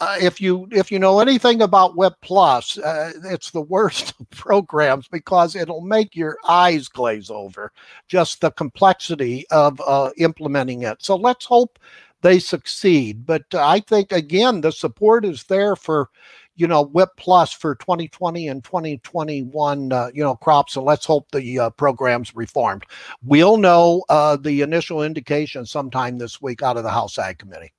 uh, 0.00 0.16
if 0.20 0.40
you 0.40 0.68
if 0.70 0.92
you 0.92 0.98
know 0.98 1.18
anything 1.18 1.62
about 1.62 1.96
WHIP 1.96 2.14
Plus, 2.20 2.78
uh, 2.78 3.12
it's 3.24 3.50
the 3.50 3.62
worst 3.62 4.14
of 4.20 4.30
programs 4.30 5.08
because 5.08 5.56
it'll 5.56 5.80
make 5.80 6.14
your 6.14 6.36
eyes 6.48 6.88
glaze 6.88 7.30
over 7.30 7.72
just 8.06 8.40
the 8.40 8.50
complexity 8.52 9.44
of 9.50 9.80
uh, 9.86 10.10
implementing 10.18 10.82
it. 10.82 10.98
So 11.00 11.16
let's 11.16 11.44
hope 11.44 11.78
they 12.22 12.38
succeed. 12.38 13.26
But 13.26 13.52
I 13.52 13.80
think 13.80 14.12
again 14.12 14.60
the 14.60 14.72
support 14.72 15.24
is 15.24 15.44
there 15.44 15.74
for 15.74 16.10
you 16.58 16.66
know 16.66 16.84
WHIP 16.84 17.10
Plus 17.16 17.52
for 17.52 17.74
2020 17.76 18.48
and 18.48 18.62
2021 18.62 19.92
uh, 19.92 20.10
you 20.12 20.22
know 20.22 20.36
crops, 20.36 20.76
and 20.76 20.84
let's 20.84 21.06
hope 21.06 21.30
the 21.30 21.58
uh, 21.58 21.70
program's 21.70 22.34
reformed. 22.36 22.84
We'll 23.24 23.56
know 23.56 24.04
uh, 24.08 24.36
the 24.36 24.60
initial 24.60 25.02
indication 25.02 25.64
sometime 25.64 26.18
this 26.18 26.42
week 26.42 26.62
out 26.62 26.76
of 26.76 26.82
the 26.82 26.90
House 26.90 27.18
Ag 27.18 27.38
Committee. 27.38 27.72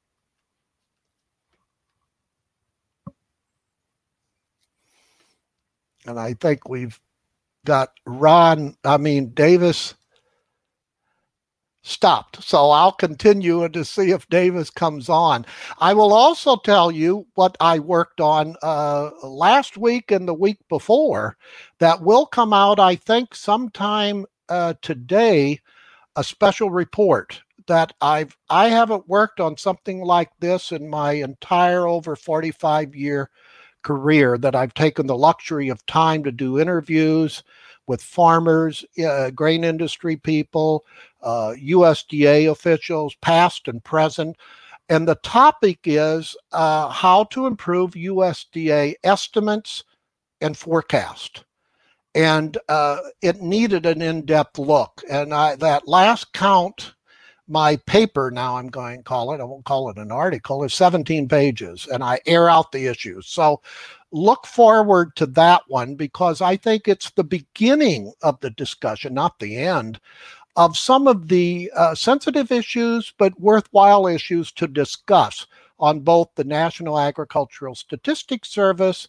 and 6.10 6.20
I 6.20 6.34
think 6.34 6.68
we've 6.68 7.00
got 7.66 7.92
Ron, 8.06 8.76
I 8.84 8.98
mean, 8.98 9.30
Davis 9.30 9.94
stopped. 11.84 12.44
So 12.44 12.72
I'll 12.72 12.92
continue 12.92 13.68
to 13.70 13.86
see 13.86 14.12
if 14.12 14.28
Davis 14.30 14.70
comes 14.70 15.10
on. 15.10 15.46
I 15.80 15.94
will 15.94 16.14
also 16.14 16.58
tell 16.58 16.92
you 16.92 17.28
what 17.36 17.56
I 17.60 17.80
worked 17.80 18.22
on 18.22 18.56
uh, 18.62 19.12
last 19.24 19.78
week 19.78 20.12
and 20.12 20.28
the 20.28 20.34
week 20.34 20.60
before 20.70 21.38
that 21.80 22.02
will 22.02 22.26
come 22.26 22.54
out, 22.54 22.80
I 22.80 22.96
think, 22.96 23.36
sometime 23.36 24.26
uh, 24.50 24.74
today, 24.82 25.60
a 26.16 26.24
special 26.24 26.72
report 26.72 27.42
that 27.68 27.94
I've 28.02 28.38
I 28.50 28.70
haven't 28.70 29.08
worked 29.10 29.40
on 29.40 29.58
something 29.58 30.02
like 30.02 30.30
this 30.40 30.72
in 30.74 30.90
my 30.90 31.14
entire 31.14 31.88
over 31.88 32.16
45 32.16 32.96
year 32.96 33.30
career 33.84 34.38
that 34.38 34.56
I've 34.56 34.74
taken 34.74 35.08
the 35.08 35.18
luxury 35.18 35.70
of 35.70 35.86
time 35.86 36.24
to 36.24 36.32
do 36.32 36.60
interviews 36.60 37.44
with 37.88 38.02
farmers, 38.04 38.86
uh, 39.04 39.32
grain 39.32 39.64
industry 39.64 40.16
people, 40.16 40.86
uh, 41.24 41.56
USDA 41.60 42.52
officials, 42.52 43.16
past 43.22 43.68
and 43.68 43.84
present. 43.84 44.38
And 44.90 45.08
the 45.08 45.16
topic 45.16 45.80
is 45.86 46.36
uh, 46.52 46.90
how 46.90 47.26
to 47.26 47.48
improve 47.48 47.92
USDA 47.92 48.96
estimates 49.04 49.84
and 50.42 50.58
forecast. 50.58 51.46
And 52.16 52.58
uh, 52.68 53.00
it 53.22 53.42
needed 53.42 53.86
an 53.86 54.02
in 54.02 54.26
depth 54.26 54.60
look. 54.60 55.04
And 55.10 55.34
I, 55.34 55.56
that 55.56 55.88
last 55.88 56.34
count 56.34 56.94
my 57.50 57.76
paper 57.88 58.32
now 58.32 58.58
i'm 58.58 58.68
going 58.70 58.98
to 58.98 59.04
call 59.04 59.34
it 59.34 59.42
i 59.42 59.44
won't 59.44 59.66
call 59.66 59.90
it 59.90 59.98
an 59.98 60.12
article 60.12 60.64
is 60.64 60.74
17 60.74 61.28
pages 61.28 61.88
and 61.92 62.04
i 62.04 62.20
air 62.26 62.50
out 62.50 62.72
the 62.72 62.88
issues. 62.88 63.28
So 63.28 63.62
look 64.12 64.48
forward 64.48 65.16
to 65.18 65.26
that 65.28 65.64
one 65.68 65.96
because 65.96 66.42
i 66.42 66.56
think 66.58 66.88
it's 66.88 67.12
the 67.12 67.24
beginning 67.24 68.14
of 68.24 68.40
the 68.42 68.52
discussion 68.52 69.14
not 69.14 69.40
the 69.40 69.58
end 69.58 70.00
of 70.56 70.78
some 70.78 71.08
of 71.08 71.28
the 71.28 71.72
uh, 71.76 71.96
sensitive 71.96 72.52
issues 72.52 73.14
but 73.18 73.40
worthwhile 73.40 74.08
issues 74.08 74.52
to 74.54 74.68
discuss 74.68 75.48
on 75.80 76.02
both 76.02 76.30
the 76.36 76.44
national 76.44 77.00
agricultural 77.00 77.76
statistics 77.76 78.50
service 78.50 79.08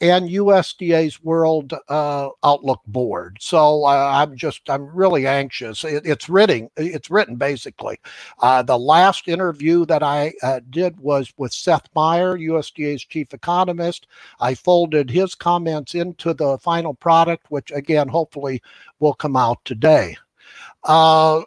and 0.00 0.28
USDA's 0.28 1.22
World 1.22 1.74
uh, 1.88 2.28
Outlook 2.44 2.80
Board. 2.86 3.38
So 3.40 3.84
uh, 3.84 4.10
I'm 4.14 4.36
just 4.36 4.68
I'm 4.70 4.86
really 4.94 5.26
anxious. 5.26 5.84
It, 5.84 6.06
it's 6.06 6.28
written 6.28 6.70
it's 6.76 7.10
written 7.10 7.36
basically. 7.36 7.98
Uh, 8.40 8.62
the 8.62 8.78
last 8.78 9.28
interview 9.28 9.84
that 9.86 10.02
I 10.02 10.32
uh, 10.42 10.60
did 10.70 10.98
was 11.00 11.32
with 11.36 11.52
Seth 11.52 11.88
Meyer, 11.94 12.36
USDA's 12.38 13.04
chief 13.04 13.34
economist. 13.34 14.06
I 14.40 14.54
folded 14.54 15.10
his 15.10 15.34
comments 15.34 15.94
into 15.94 16.32
the 16.34 16.58
final 16.58 16.94
product, 16.94 17.46
which 17.50 17.72
again 17.72 18.08
hopefully 18.08 18.62
will 19.00 19.14
come 19.14 19.36
out 19.36 19.64
today. 19.64 20.16
Uh, 20.84 21.38
uh, 21.38 21.44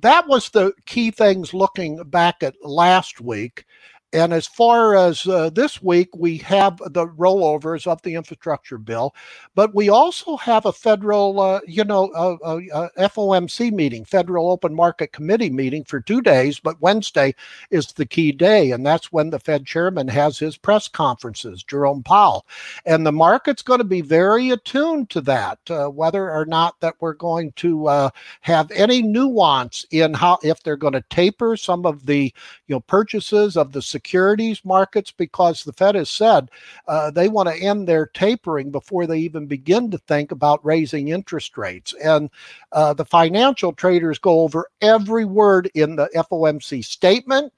that 0.00 0.26
was 0.26 0.48
the 0.50 0.72
key 0.86 1.10
things 1.10 1.52
looking 1.54 2.02
back 2.04 2.42
at 2.42 2.54
last 2.62 3.20
week. 3.20 3.64
And 4.14 4.32
as 4.32 4.46
far 4.46 4.94
as 4.94 5.26
uh, 5.26 5.50
this 5.50 5.82
week, 5.82 6.08
we 6.16 6.38
have 6.38 6.76
the 6.76 7.08
rollovers 7.08 7.84
of 7.88 8.00
the 8.02 8.14
infrastructure 8.14 8.78
bill, 8.78 9.12
but 9.56 9.74
we 9.74 9.88
also 9.88 10.36
have 10.36 10.66
a 10.66 10.72
federal, 10.72 11.40
uh, 11.40 11.60
you 11.66 11.82
know, 11.82 12.12
uh, 12.14 12.36
uh, 12.44 12.60
uh 12.72 13.08
FOMC 13.08 13.72
meeting, 13.72 14.04
Federal 14.04 14.52
Open 14.52 14.72
Market 14.72 15.10
Committee 15.10 15.50
meeting 15.50 15.82
for 15.82 16.00
two 16.00 16.22
days, 16.22 16.60
but 16.60 16.80
Wednesday 16.80 17.34
is 17.70 17.88
the 17.88 18.06
key 18.06 18.30
day. 18.30 18.70
And 18.70 18.86
that's 18.86 19.10
when 19.10 19.30
the 19.30 19.40
Fed 19.40 19.66
chairman 19.66 20.06
has 20.06 20.38
his 20.38 20.56
press 20.56 20.86
conferences, 20.86 21.64
Jerome 21.64 22.04
Powell. 22.04 22.46
And 22.86 23.04
the 23.04 23.10
market's 23.10 23.62
going 23.62 23.78
to 23.78 23.84
be 23.84 24.00
very 24.00 24.50
attuned 24.50 25.10
to 25.10 25.22
that, 25.22 25.58
uh, 25.68 25.88
whether 25.88 26.30
or 26.30 26.46
not 26.46 26.78
that 26.78 26.94
we're 27.00 27.14
going 27.14 27.50
to 27.56 28.10
have 28.42 28.70
any 28.70 29.02
nuance 29.02 29.84
in 29.90 30.14
how, 30.14 30.38
if 30.44 30.62
they're 30.62 30.76
going 30.76 30.92
to 30.92 31.04
taper 31.10 31.56
some 31.56 31.84
of 31.84 32.06
the, 32.06 32.32
you 32.68 32.76
know, 32.76 32.80
purchases 32.80 33.56
of 33.56 33.72
the 33.72 33.82
securities 34.04 34.62
markets 34.64 35.10
because 35.10 35.64
the 35.64 35.72
Fed 35.72 35.94
has 35.94 36.10
said 36.10 36.50
uh, 36.88 37.10
they 37.10 37.28
want 37.28 37.48
to 37.48 37.54
end 37.54 37.88
their 37.88 38.06
tapering 38.06 38.70
before 38.70 39.06
they 39.06 39.18
even 39.18 39.46
begin 39.46 39.90
to 39.90 39.98
think 39.98 40.30
about 40.30 40.64
raising 40.64 41.08
interest 41.08 41.56
rates. 41.56 41.94
And 42.04 42.28
uh, 42.72 42.92
the 42.92 43.06
financial 43.06 43.72
traders 43.72 44.18
go 44.18 44.40
over 44.40 44.68
every 44.82 45.24
word 45.24 45.70
in 45.74 45.96
the 45.96 46.10
FOMC 46.14 46.84
statement, 46.84 47.52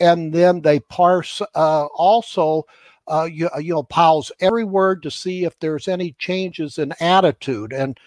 and 0.00 0.32
then 0.32 0.60
they 0.60 0.80
parse 0.80 1.40
uh, 1.54 1.86
also 1.86 2.64
uh, 3.08 3.28
you, 3.30 3.48
uh, 3.48 3.60
know, 3.60 3.82
Powell's 3.82 4.30
every 4.40 4.64
word 4.64 5.02
to 5.02 5.10
see 5.10 5.44
if 5.44 5.58
there's 5.58 5.88
any 5.88 6.12
changes 6.18 6.78
in 6.78 6.92
attitude. 7.00 7.72
And 7.72 7.98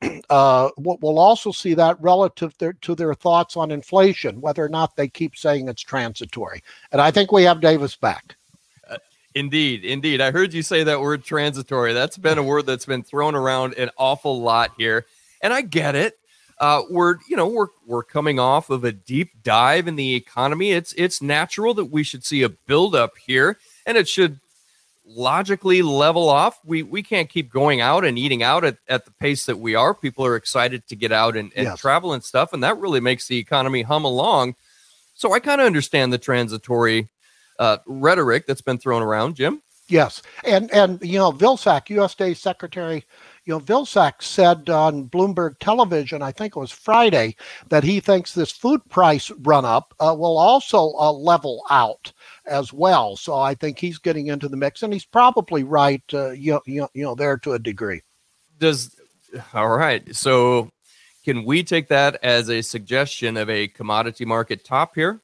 uh, 0.30 0.70
we'll 0.76 1.18
also 1.18 1.50
see 1.50 1.74
that 1.74 2.00
relative 2.00 2.56
to, 2.58 2.72
to 2.72 2.94
their 2.94 3.14
thoughts 3.14 3.56
on 3.56 3.70
inflation, 3.70 4.40
whether 4.40 4.64
or 4.64 4.68
not 4.68 4.96
they 4.96 5.08
keep 5.08 5.36
saying 5.36 5.68
it's 5.68 5.82
transitory. 5.82 6.62
And 6.92 7.00
I 7.00 7.10
think 7.10 7.32
we 7.32 7.42
have 7.42 7.60
Davis 7.60 7.96
back. 7.96 8.36
Uh, 8.88 8.98
indeed, 9.34 9.84
indeed. 9.84 10.20
I 10.20 10.30
heard 10.30 10.54
you 10.54 10.62
say 10.62 10.84
that 10.84 11.00
word 11.00 11.24
transitory. 11.24 11.92
That's 11.92 12.18
been 12.18 12.38
a 12.38 12.42
word 12.42 12.66
that's 12.66 12.86
been 12.86 13.02
thrown 13.02 13.34
around 13.34 13.74
an 13.74 13.90
awful 13.96 14.40
lot 14.40 14.72
here. 14.78 15.06
And 15.42 15.52
I 15.52 15.62
get 15.62 15.94
it. 15.94 16.18
Uh, 16.58 16.80
we're 16.88 17.16
you 17.28 17.36
know 17.36 17.46
we're 17.46 17.66
we're 17.86 18.02
coming 18.02 18.40
off 18.40 18.70
of 18.70 18.82
a 18.82 18.90
deep 18.90 19.42
dive 19.42 19.86
in 19.86 19.96
the 19.96 20.14
economy. 20.14 20.72
It's 20.72 20.94
it's 20.94 21.20
natural 21.20 21.74
that 21.74 21.84
we 21.86 22.02
should 22.02 22.24
see 22.24 22.42
a 22.42 22.48
buildup 22.48 23.18
here 23.18 23.58
and 23.86 23.96
it 23.96 24.08
should 24.08 24.40
logically 25.06 25.82
level 25.82 26.28
off. 26.28 26.58
We 26.64 26.82
we 26.82 27.02
can't 27.02 27.28
keep 27.28 27.50
going 27.50 27.80
out 27.80 28.04
and 28.04 28.18
eating 28.18 28.42
out 28.42 28.64
at, 28.64 28.78
at 28.88 29.04
the 29.04 29.12
pace 29.12 29.46
that 29.46 29.58
we 29.58 29.74
are. 29.74 29.94
People 29.94 30.26
are 30.26 30.36
excited 30.36 30.86
to 30.88 30.96
get 30.96 31.12
out 31.12 31.36
and, 31.36 31.52
and 31.56 31.64
yes. 31.66 31.80
travel 31.80 32.12
and 32.12 32.22
stuff, 32.22 32.52
and 32.52 32.62
that 32.62 32.78
really 32.78 33.00
makes 33.00 33.26
the 33.28 33.38
economy 33.38 33.82
hum 33.82 34.04
along. 34.04 34.56
So 35.14 35.32
I 35.32 35.40
kind 35.40 35.60
of 35.60 35.66
understand 35.66 36.12
the 36.12 36.18
transitory 36.18 37.08
uh, 37.58 37.78
rhetoric 37.86 38.46
that's 38.46 38.60
been 38.60 38.78
thrown 38.78 39.02
around, 39.02 39.36
Jim. 39.36 39.62
Yes, 39.88 40.20
and 40.44 40.70
and 40.72 41.00
you 41.02 41.18
know 41.18 41.32
Vilsack, 41.32 41.86
USDA 41.86 42.36
Secretary 42.36 43.04
you 43.46 43.54
know, 43.54 43.60
Vilsack 43.60 44.22
said 44.22 44.68
on 44.68 45.08
Bloomberg 45.08 45.58
television, 45.60 46.20
I 46.20 46.32
think 46.32 46.56
it 46.56 46.60
was 46.60 46.72
Friday, 46.72 47.36
that 47.68 47.84
he 47.84 48.00
thinks 48.00 48.32
this 48.32 48.50
food 48.50 48.80
price 48.90 49.30
run 49.42 49.64
up 49.64 49.94
uh, 50.00 50.14
will 50.18 50.36
also 50.36 50.92
uh, 50.98 51.12
level 51.12 51.64
out 51.70 52.12
as 52.46 52.72
well. 52.72 53.16
So 53.16 53.34
I 53.34 53.54
think 53.54 53.78
he's 53.78 53.98
getting 53.98 54.28
into 54.28 54.48
the 54.48 54.56
mix, 54.56 54.82
and 54.82 54.92
he's 54.92 55.04
probably 55.04 55.64
right. 55.64 56.02
Uh, 56.12 56.30
you, 56.30 56.60
you, 56.66 56.88
you 56.94 57.04
know, 57.04 57.14
there 57.14 57.36
to 57.38 57.52
a 57.52 57.58
degree. 57.58 58.02
Does 58.58 58.96
all 59.52 59.68
right. 59.68 60.14
So 60.14 60.70
can 61.24 61.44
we 61.44 61.62
take 61.62 61.88
that 61.88 62.18
as 62.22 62.48
a 62.48 62.62
suggestion 62.62 63.36
of 63.36 63.50
a 63.50 63.68
commodity 63.68 64.24
market 64.24 64.64
top 64.64 64.94
here? 64.94 65.20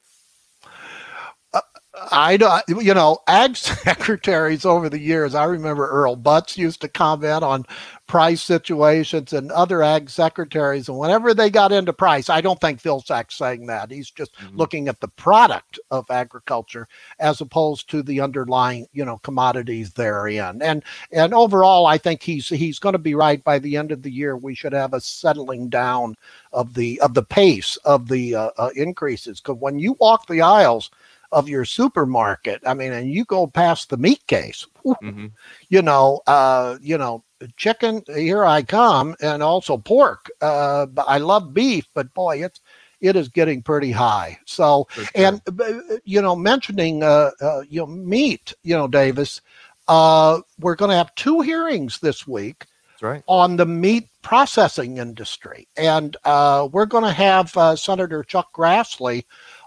I 2.11 2.37
don't, 2.37 2.63
you 2.67 2.93
know, 2.93 3.19
ag 3.27 3.55
secretaries 3.55 4.65
over 4.65 4.89
the 4.89 4.99
years. 4.99 5.35
I 5.35 5.45
remember 5.45 5.87
Earl 5.87 6.17
Butz 6.17 6.57
used 6.57 6.81
to 6.81 6.87
comment 6.87 7.43
on 7.43 7.65
price 8.07 8.41
situations 8.41 9.33
and 9.33 9.51
other 9.51 9.81
ag 9.81 10.09
secretaries. 10.09 10.89
And 10.89 10.97
whenever 10.97 11.33
they 11.33 11.49
got 11.49 11.71
into 11.71 11.93
price, 11.93 12.29
I 12.29 12.41
don't 12.41 12.59
think 12.59 12.81
Vilsack's 12.81 13.35
saying 13.35 13.67
that. 13.67 13.91
He's 13.91 14.11
just 14.11 14.35
mm-hmm. 14.35 14.57
looking 14.57 14.87
at 14.87 14.99
the 14.99 15.07
product 15.07 15.79
of 15.89 16.09
agriculture 16.09 16.87
as 17.19 17.41
opposed 17.41 17.89
to 17.91 18.03
the 18.03 18.19
underlying, 18.19 18.87
you 18.91 19.05
know, 19.05 19.17
commodities 19.19 19.93
therein. 19.93 20.61
And 20.61 20.83
and 21.11 21.33
overall, 21.33 21.85
I 21.85 21.97
think 21.97 22.21
he's 22.21 22.49
he's 22.49 22.79
going 22.79 22.93
to 22.93 22.99
be 22.99 23.15
right. 23.15 23.43
By 23.43 23.59
the 23.59 23.77
end 23.77 23.91
of 23.91 24.01
the 24.01 24.11
year, 24.11 24.35
we 24.35 24.55
should 24.55 24.73
have 24.73 24.93
a 24.93 25.01
settling 25.01 25.69
down 25.69 26.15
of 26.51 26.73
the 26.73 26.99
of 27.01 27.13
the 27.13 27.23
pace 27.23 27.77
of 27.77 28.09
the 28.09 28.35
uh, 28.35 28.51
uh, 28.57 28.69
increases. 28.75 29.39
Because 29.39 29.57
when 29.59 29.79
you 29.79 29.95
walk 29.99 30.27
the 30.27 30.41
aisles 30.41 30.91
of 31.33 31.49
your 31.49 31.65
supermarket. 31.65 32.61
I 32.65 32.73
mean, 32.73 32.93
and 32.93 33.11
you 33.11 33.25
go 33.25 33.47
past 33.47 33.89
the 33.89 33.97
meat 33.97 34.25
case, 34.27 34.67
mm-hmm. 34.85 35.27
you 35.67 35.81
know, 35.81 36.21
uh, 36.27 36.77
you 36.81 36.97
know, 36.97 37.23
chicken, 37.57 38.03
here 38.07 38.43
I 38.43 38.63
come, 38.63 39.15
and 39.21 39.43
also 39.43 39.77
pork. 39.77 40.29
Uh, 40.41 40.87
I 41.07 41.17
love 41.17 41.53
beef, 41.53 41.87
but 41.93 42.13
boy, 42.13 42.43
it's 42.43 42.61
it 43.01 43.15
is 43.15 43.27
getting 43.27 43.61
pretty 43.61 43.91
high. 43.91 44.39
So, 44.45 44.87
sure. 44.91 45.05
and 45.13 45.41
uh, 45.59 45.97
you 46.05 46.21
know, 46.21 46.35
mentioning 46.35 47.03
uh, 47.03 47.31
uh, 47.41 47.61
you 47.69 47.81
know 47.81 47.87
meat, 47.87 48.53
you 48.63 48.75
know, 48.75 48.87
Davis, 48.87 49.41
uh, 49.87 50.39
we're 50.59 50.75
going 50.75 50.89
to 50.89 50.97
have 50.97 51.13
two 51.15 51.41
hearings 51.41 51.99
this 51.99 52.27
week. 52.27 52.65
Right. 53.01 53.21
On 53.27 53.57
the 53.57 53.65
meat 53.65 54.07
processing 54.21 54.97
industry. 54.97 55.67
And 55.75 56.17
uh, 56.23 56.69
we're 56.71 56.85
going 56.85 57.03
to 57.03 57.11
have 57.11 57.55
uh, 57.57 57.75
Senator 57.75 58.23
Chuck 58.23 58.53
Grassley 58.53 59.25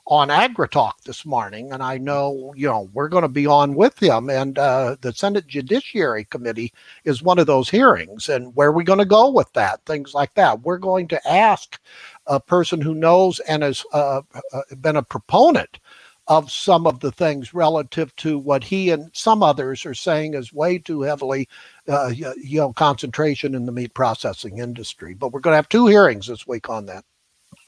on 0.09 0.29
AgriTalk 0.29 1.03
this 1.05 1.27
morning, 1.27 1.73
and 1.73 1.83
I 1.83 1.99
know 1.99 2.53
you 2.57 2.69
know 2.69 2.89
we're 2.93 3.09
going 3.09 3.23
to 3.23 3.29
be 3.29 3.47
on 3.47 3.75
with 3.75 4.01
him. 4.01 4.31
And 4.31 4.59
uh, 4.59 4.97
the 5.01 5.13
Senate 5.13 5.47
Judiciary 5.49 6.25
Committee 6.25 6.73
is 7.05 7.23
one 7.23 7.39
of 7.39 7.47
those 7.47 7.69
hearings, 7.69 8.29
and 8.29 8.55
where 8.55 8.69
are 8.69 8.73
we 8.73 8.85
going 8.85 9.01
to 9.01 9.05
go 9.05 9.31
with 9.31 9.53
that? 9.55 9.85
Things 9.85 10.15
like 10.15 10.35
that. 10.35 10.63
We're 10.63 10.79
going 10.79 11.09
to 11.09 11.29
ask 11.29 11.81
a 12.27 12.39
person 12.39 12.81
who 12.81 12.95
knows 12.95 13.41
and 13.41 13.63
has 13.63 13.85
uh, 13.93 14.23
uh 14.53 14.63
been 14.81 14.97
a 14.97 15.03
proponent 15.03 15.81
of 16.29 16.51
some 16.51 16.87
of 16.87 17.01
the 17.01 17.13
things 17.13 17.55
relative 17.55 18.15
to 18.17 18.39
what 18.39 18.65
he 18.65 18.91
and 18.91 19.11
some 19.13 19.43
others 19.43 19.87
are 19.87 19.95
saying 19.95 20.35
is 20.35 20.53
way 20.53 20.77
too 20.79 21.03
heavily, 21.03 21.49
uh, 21.89 22.09
you 22.09 22.59
know, 22.59 22.73
concentration 22.73 23.55
in 23.55 23.65
the 23.65 23.73
meat 23.73 23.95
processing 23.95 24.59
industry. 24.59 25.15
But 25.15 25.33
we're 25.33 25.41
going 25.41 25.53
to 25.53 25.57
have 25.57 25.69
two 25.69 25.87
hearings 25.87 26.27
this 26.27 26.47
week 26.47 26.69
on 26.69 26.87
that 26.87 27.05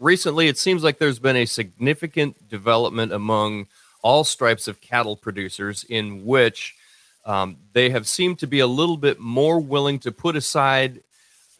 recently 0.00 0.48
it 0.48 0.58
seems 0.58 0.82
like 0.82 0.98
there's 0.98 1.18
been 1.18 1.36
a 1.36 1.46
significant 1.46 2.48
development 2.48 3.12
among 3.12 3.66
all 4.02 4.24
stripes 4.24 4.68
of 4.68 4.80
cattle 4.80 5.16
producers 5.16 5.84
in 5.88 6.24
which 6.24 6.74
um, 7.24 7.56
they 7.72 7.90
have 7.90 8.06
seemed 8.06 8.38
to 8.38 8.46
be 8.46 8.60
a 8.60 8.66
little 8.66 8.96
bit 8.96 9.18
more 9.18 9.60
willing 9.60 9.98
to 9.98 10.12
put 10.12 10.36
aside 10.36 11.00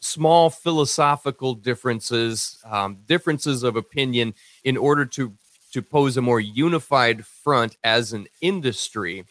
small 0.01 0.49
philosophical 0.49 1.55
differences, 1.55 2.59
um, 2.65 2.99
differences 3.07 3.63
of 3.63 3.77
opinion, 3.77 4.35
in 4.65 4.77
order 4.77 5.05
to 5.05 5.33
to 5.71 5.83
pose 5.83 6.17
a 6.17 6.23
more 6.23 6.41
unified 6.41 7.27
front 7.27 7.77
as 7.85 8.15
an 8.15 8.27
industry. 8.41 9.25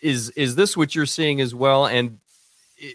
Is 0.00 0.30
is 0.30 0.54
this 0.54 0.76
what 0.76 0.94
you're 0.94 1.06
seeing 1.06 1.40
as 1.40 1.54
well? 1.54 1.86
And 1.86 2.18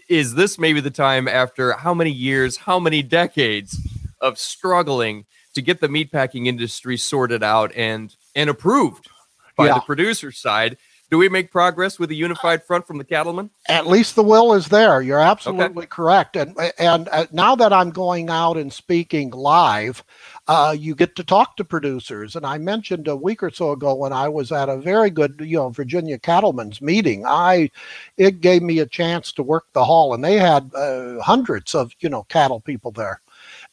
is 0.08 0.34
this 0.34 0.58
maybe 0.58 0.80
the 0.80 0.90
time 0.90 1.28
after 1.28 1.72
how 1.72 1.92
many 1.92 2.10
years, 2.10 2.56
how 2.56 2.78
many 2.78 3.02
decades 3.02 3.78
of 4.20 4.38
struggling 4.38 5.26
to 5.54 5.62
get 5.62 5.80
the 5.80 5.88
meatpacking 5.88 6.46
industry 6.46 6.96
sorted 6.96 7.42
out 7.42 7.72
and 7.74 8.14
and 8.34 8.50
approved 8.50 9.08
by 9.56 9.66
yeah. 9.66 9.74
the 9.74 9.80
producer 9.80 10.32
side. 10.32 10.76
Do 11.10 11.16
we 11.16 11.30
make 11.30 11.50
progress 11.50 11.98
with 11.98 12.10
a 12.10 12.14
unified 12.14 12.62
front 12.62 12.86
from 12.86 12.98
the 12.98 13.04
cattlemen? 13.04 13.48
At 13.66 13.86
least 13.86 14.14
the 14.14 14.22
will 14.22 14.52
is 14.52 14.68
there. 14.68 15.00
You're 15.00 15.18
absolutely 15.18 15.84
okay. 15.84 15.86
correct. 15.86 16.36
And 16.36 16.54
and 16.78 17.08
uh, 17.08 17.26
now 17.32 17.56
that 17.56 17.72
I'm 17.72 17.90
going 17.90 18.28
out 18.28 18.58
and 18.58 18.70
speaking 18.70 19.30
live, 19.30 20.04
uh, 20.48 20.76
you 20.78 20.94
get 20.94 21.16
to 21.16 21.24
talk 21.24 21.56
to 21.56 21.64
producers. 21.64 22.36
And 22.36 22.44
I 22.44 22.58
mentioned 22.58 23.08
a 23.08 23.16
week 23.16 23.42
or 23.42 23.50
so 23.50 23.72
ago 23.72 23.94
when 23.94 24.12
I 24.12 24.28
was 24.28 24.52
at 24.52 24.68
a 24.68 24.76
very 24.76 25.08
good, 25.08 25.40
you 25.42 25.56
know, 25.56 25.70
Virginia 25.70 26.18
cattlemen's 26.18 26.82
meeting. 26.82 27.24
I 27.26 27.70
it 28.18 28.42
gave 28.42 28.62
me 28.62 28.78
a 28.78 28.86
chance 28.86 29.32
to 29.32 29.42
work 29.42 29.64
the 29.72 29.86
hall, 29.86 30.12
and 30.12 30.22
they 30.22 30.36
had 30.36 30.70
uh, 30.74 31.20
hundreds 31.20 31.74
of 31.74 31.92
you 32.00 32.10
know 32.10 32.24
cattle 32.24 32.60
people 32.60 32.90
there. 32.90 33.22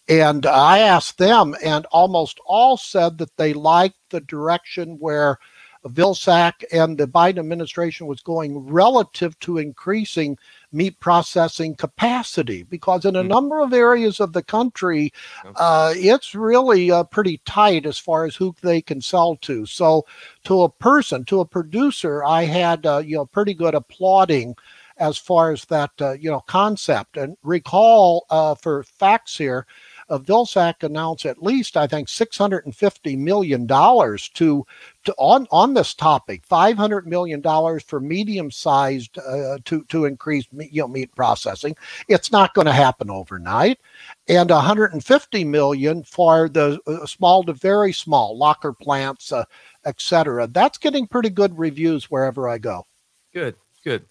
And 0.07 0.45
I 0.45 0.79
asked 0.79 1.17
them, 1.17 1.55
and 1.63 1.85
almost 1.87 2.39
all 2.45 2.77
said 2.77 3.17
that 3.17 3.35
they 3.37 3.53
liked 3.53 3.97
the 4.09 4.21
direction 4.21 4.97
where 4.99 5.39
Vilsack 5.87 6.63
and 6.71 6.97
the 6.97 7.07
Biden 7.07 7.39
administration 7.39 8.07
was 8.07 8.21
going 8.21 8.57
relative 8.67 9.37
to 9.39 9.57
increasing 9.57 10.37
meat 10.71 10.99
processing 10.99 11.75
capacity 11.75 12.63
because 12.63 13.05
in 13.05 13.15
a 13.15 13.23
mm. 13.23 13.27
number 13.27 13.61
of 13.61 13.71
areas 13.71 14.19
of 14.19 14.33
the 14.33 14.43
country 14.43 15.13
uh, 15.55 15.93
it's 15.95 16.33
really 16.33 16.89
uh, 16.91 17.03
pretty 17.03 17.39
tight 17.45 17.85
as 17.85 17.99
far 17.99 18.25
as 18.25 18.35
who 18.35 18.53
they 18.61 18.81
can 18.81 18.99
sell 18.99 19.35
to. 19.37 19.65
So 19.65 20.05
to 20.45 20.63
a 20.63 20.69
person 20.69 21.23
to 21.25 21.39
a 21.39 21.45
producer 21.45 22.23
i 22.23 22.43
had 22.43 22.85
uh, 22.85 22.97
you 23.05 23.15
know 23.15 23.25
pretty 23.25 23.53
good 23.53 23.75
applauding 23.75 24.55
as 24.97 25.17
far 25.17 25.51
as 25.51 25.65
that 25.65 25.91
uh, 25.99 26.13
you 26.13 26.29
know 26.29 26.41
concept. 26.41 27.17
And 27.17 27.37
recall 27.43 28.25
uh, 28.29 28.55
for 28.55 28.83
facts 28.83 29.37
here 29.37 29.65
uh, 30.09 30.19
Vilsack 30.19 30.83
announced 30.83 31.25
at 31.25 31.41
least, 31.41 31.77
I 31.77 31.87
think, 31.87 32.07
$650 32.07 33.17
million 33.17 33.67
to, 33.67 34.65
to 35.05 35.13
on, 35.17 35.47
on 35.51 35.73
this 35.73 35.93
topic, 35.93 36.47
$500 36.47 37.05
million 37.05 37.41
for 37.79 37.99
medium 37.99 38.51
sized 38.51 39.17
uh, 39.17 39.57
to, 39.65 39.83
to 39.85 40.05
increase 40.05 40.45
meat, 40.51 40.71
you 40.71 40.81
know, 40.81 40.87
meat 40.87 41.13
processing. 41.15 41.75
It's 42.07 42.31
not 42.31 42.53
going 42.53 42.67
to 42.67 42.73
happen 42.73 43.09
overnight. 43.09 43.79
And 44.27 44.49
150 44.49 45.43
million 45.43 46.03
for 46.03 46.49
the 46.49 46.79
uh, 46.87 47.05
small 47.05 47.43
to 47.43 47.53
very 47.53 47.93
small 47.93 48.37
locker 48.37 48.73
plants, 48.73 49.31
uh, 49.31 49.45
etc. 49.85 50.47
That's 50.47 50.77
getting 50.77 51.07
pretty 51.07 51.29
good 51.29 51.57
reviews 51.57 52.11
wherever 52.11 52.47
I 52.47 52.57
go. 52.57 52.85
Good, 53.33 53.55
good. 53.83 54.05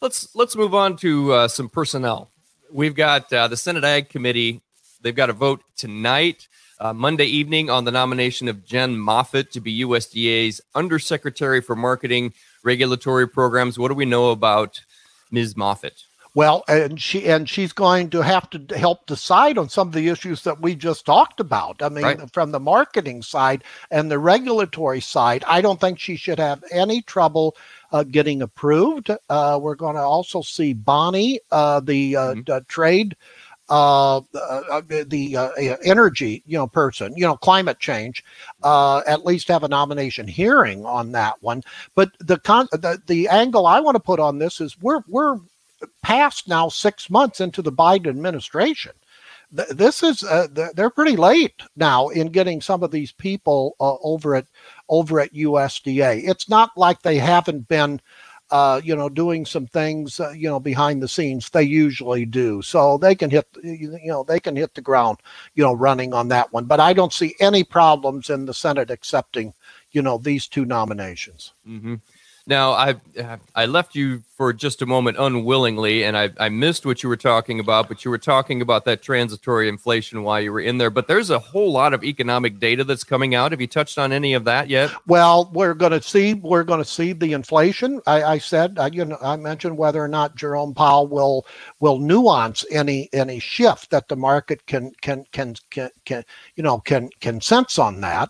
Let's 0.00 0.34
let's 0.34 0.54
move 0.54 0.74
on 0.74 0.96
to 0.98 1.32
uh, 1.32 1.48
some 1.48 1.68
personnel. 1.68 2.30
We've 2.70 2.94
got 2.94 3.32
uh, 3.32 3.48
the 3.48 3.56
Senate 3.56 3.84
Ag 3.84 4.08
Committee 4.08 4.60
They've 5.04 5.14
got 5.14 5.28
a 5.28 5.34
vote 5.34 5.62
tonight, 5.76 6.48
uh, 6.80 6.94
Monday 6.94 7.26
evening, 7.26 7.68
on 7.68 7.84
the 7.84 7.90
nomination 7.90 8.48
of 8.48 8.64
Jen 8.64 8.96
Moffitt 8.96 9.52
to 9.52 9.60
be 9.60 9.84
USDA's 9.84 10.62
Undersecretary 10.74 11.60
for 11.60 11.76
Marketing 11.76 12.32
Regulatory 12.62 13.28
Programs. 13.28 13.78
What 13.78 13.88
do 13.88 13.94
we 13.94 14.06
know 14.06 14.30
about 14.30 14.80
Ms. 15.30 15.58
Moffitt? 15.58 16.04
Well, 16.34 16.64
and 16.68 17.00
she 17.00 17.28
and 17.28 17.48
she's 17.48 17.72
going 17.72 18.10
to 18.10 18.22
have 18.22 18.48
to 18.50 18.78
help 18.78 19.06
decide 19.06 19.58
on 19.58 19.68
some 19.68 19.88
of 19.88 19.94
the 19.94 20.08
issues 20.08 20.42
that 20.42 20.60
we 20.60 20.74
just 20.74 21.04
talked 21.04 21.38
about. 21.38 21.82
I 21.82 21.90
mean, 21.90 22.02
right. 22.02 22.32
from 22.32 22.50
the 22.50 22.58
marketing 22.58 23.22
side 23.22 23.62
and 23.90 24.10
the 24.10 24.18
regulatory 24.18 25.00
side, 25.00 25.44
I 25.46 25.60
don't 25.60 25.80
think 25.80 26.00
she 26.00 26.16
should 26.16 26.40
have 26.40 26.64
any 26.72 27.02
trouble 27.02 27.56
uh, 27.92 28.02
getting 28.02 28.42
approved. 28.42 29.10
Uh, 29.28 29.60
we're 29.62 29.76
going 29.76 29.94
to 29.94 30.02
also 30.02 30.42
see 30.42 30.72
Bonnie, 30.72 31.38
uh, 31.52 31.78
the, 31.78 32.16
uh, 32.16 32.34
mm-hmm. 32.34 32.64
trade 32.66 33.16
uh, 33.68 34.18
uh, 34.18 34.82
the 35.06 35.36
uh, 35.36 35.50
energy, 35.84 36.42
you 36.46 36.58
know, 36.58 36.66
person, 36.66 37.14
you 37.16 37.24
know, 37.24 37.36
climate 37.36 37.78
change, 37.78 38.22
uh, 38.62 38.98
at 39.06 39.24
least 39.24 39.48
have 39.48 39.64
a 39.64 39.68
nomination 39.68 40.28
hearing 40.28 40.84
on 40.84 41.12
that 41.12 41.42
one. 41.42 41.62
But 41.94 42.10
the 42.20 42.38
con- 42.38 42.68
the, 42.72 43.00
the 43.06 43.28
angle 43.28 43.66
I 43.66 43.80
want 43.80 43.94
to 43.94 44.00
put 44.02 44.20
on 44.20 44.38
this 44.38 44.60
is 44.60 44.76
we're 44.80 45.00
we're 45.08 45.38
past 46.02 46.48
now 46.48 46.68
six 46.68 47.08
months 47.10 47.40
into 47.40 47.62
the 47.62 47.72
Biden 47.72 48.06
administration. 48.06 48.92
this 49.50 50.02
is 50.02 50.22
uh, 50.24 50.48
they're 50.74 50.90
pretty 50.90 51.16
late 51.16 51.62
now 51.76 52.08
in 52.08 52.28
getting 52.28 52.60
some 52.60 52.82
of 52.82 52.90
these 52.90 53.12
people 53.12 53.76
uh, 53.80 53.94
over 54.02 54.34
at 54.34 54.46
over 54.88 55.20
at 55.20 55.32
USDA. 55.32 56.28
It's 56.28 56.48
not 56.48 56.70
like 56.76 57.00
they 57.02 57.18
haven't 57.18 57.68
been 57.68 58.00
uh, 58.54 58.80
you 58.84 58.94
know, 58.94 59.08
doing 59.08 59.44
some 59.44 59.66
things, 59.66 60.20
uh, 60.20 60.30
you 60.30 60.48
know, 60.48 60.60
behind 60.60 61.02
the 61.02 61.08
scenes. 61.08 61.50
They 61.50 61.64
usually 61.64 62.24
do, 62.24 62.62
so 62.62 62.96
they 62.96 63.16
can 63.16 63.28
hit, 63.28 63.48
you 63.64 63.98
know, 64.04 64.22
they 64.22 64.38
can 64.38 64.54
hit 64.54 64.74
the 64.74 64.80
ground, 64.80 65.18
you 65.56 65.64
know, 65.64 65.72
running 65.72 66.14
on 66.14 66.28
that 66.28 66.52
one. 66.52 66.64
But 66.66 66.78
I 66.78 66.92
don't 66.92 67.12
see 67.12 67.34
any 67.40 67.64
problems 67.64 68.30
in 68.30 68.46
the 68.46 68.54
Senate 68.54 68.92
accepting, 68.92 69.54
you 69.90 70.02
know, 70.02 70.18
these 70.18 70.46
two 70.46 70.64
nominations. 70.64 71.52
Mm-hmm. 71.68 71.96
Now, 72.46 72.72
I 72.72 72.96
I 73.54 73.64
left 73.64 73.94
you 73.94 74.22
for 74.36 74.52
just 74.52 74.82
a 74.82 74.86
moment 74.86 75.16
unwillingly, 75.18 76.04
and 76.04 76.16
I, 76.16 76.30
I 76.38 76.48
missed 76.50 76.84
what 76.84 77.02
you 77.02 77.08
were 77.08 77.16
talking 77.16 77.60
about, 77.60 77.88
but 77.88 78.04
you 78.04 78.10
were 78.10 78.18
talking 78.18 78.60
about 78.60 78.84
that 78.84 79.00
transitory 79.00 79.68
inflation 79.68 80.24
while 80.24 80.40
you 80.40 80.52
were 80.52 80.60
in 80.60 80.76
there. 80.76 80.90
But 80.90 81.06
there's 81.06 81.30
a 81.30 81.38
whole 81.38 81.72
lot 81.72 81.94
of 81.94 82.02
economic 82.02 82.58
data 82.58 82.82
that's 82.84 83.04
coming 83.04 83.34
out. 83.34 83.52
Have 83.52 83.60
you 83.60 83.66
touched 83.66 83.96
on 83.96 84.12
any 84.12 84.34
of 84.34 84.44
that 84.44 84.68
yet? 84.68 84.90
Well, 85.06 85.50
we're 85.54 85.72
going 85.72 85.92
to 85.92 86.02
see 86.02 86.34
we're 86.34 86.64
going 86.64 86.82
to 86.82 86.88
see 86.88 87.12
the 87.14 87.32
inflation. 87.32 88.02
I, 88.06 88.22
I 88.24 88.38
said 88.38 88.78
I, 88.78 88.88
you 88.88 89.06
know 89.06 89.18
I 89.22 89.36
mentioned 89.36 89.78
whether 89.78 90.02
or 90.02 90.08
not 90.08 90.36
Jerome 90.36 90.74
Powell 90.74 91.06
will 91.06 91.46
will 91.80 91.98
nuance 91.98 92.64
any 92.70 93.08
any 93.14 93.38
shift 93.38 93.90
that 93.90 94.08
the 94.08 94.16
market 94.16 94.66
can 94.66 94.92
can 95.00 95.24
can 95.32 95.54
can, 95.70 95.90
can 96.04 96.24
you 96.56 96.62
know 96.62 96.80
can 96.80 97.08
can 97.20 97.40
sense 97.40 97.78
on 97.78 98.02
that. 98.02 98.28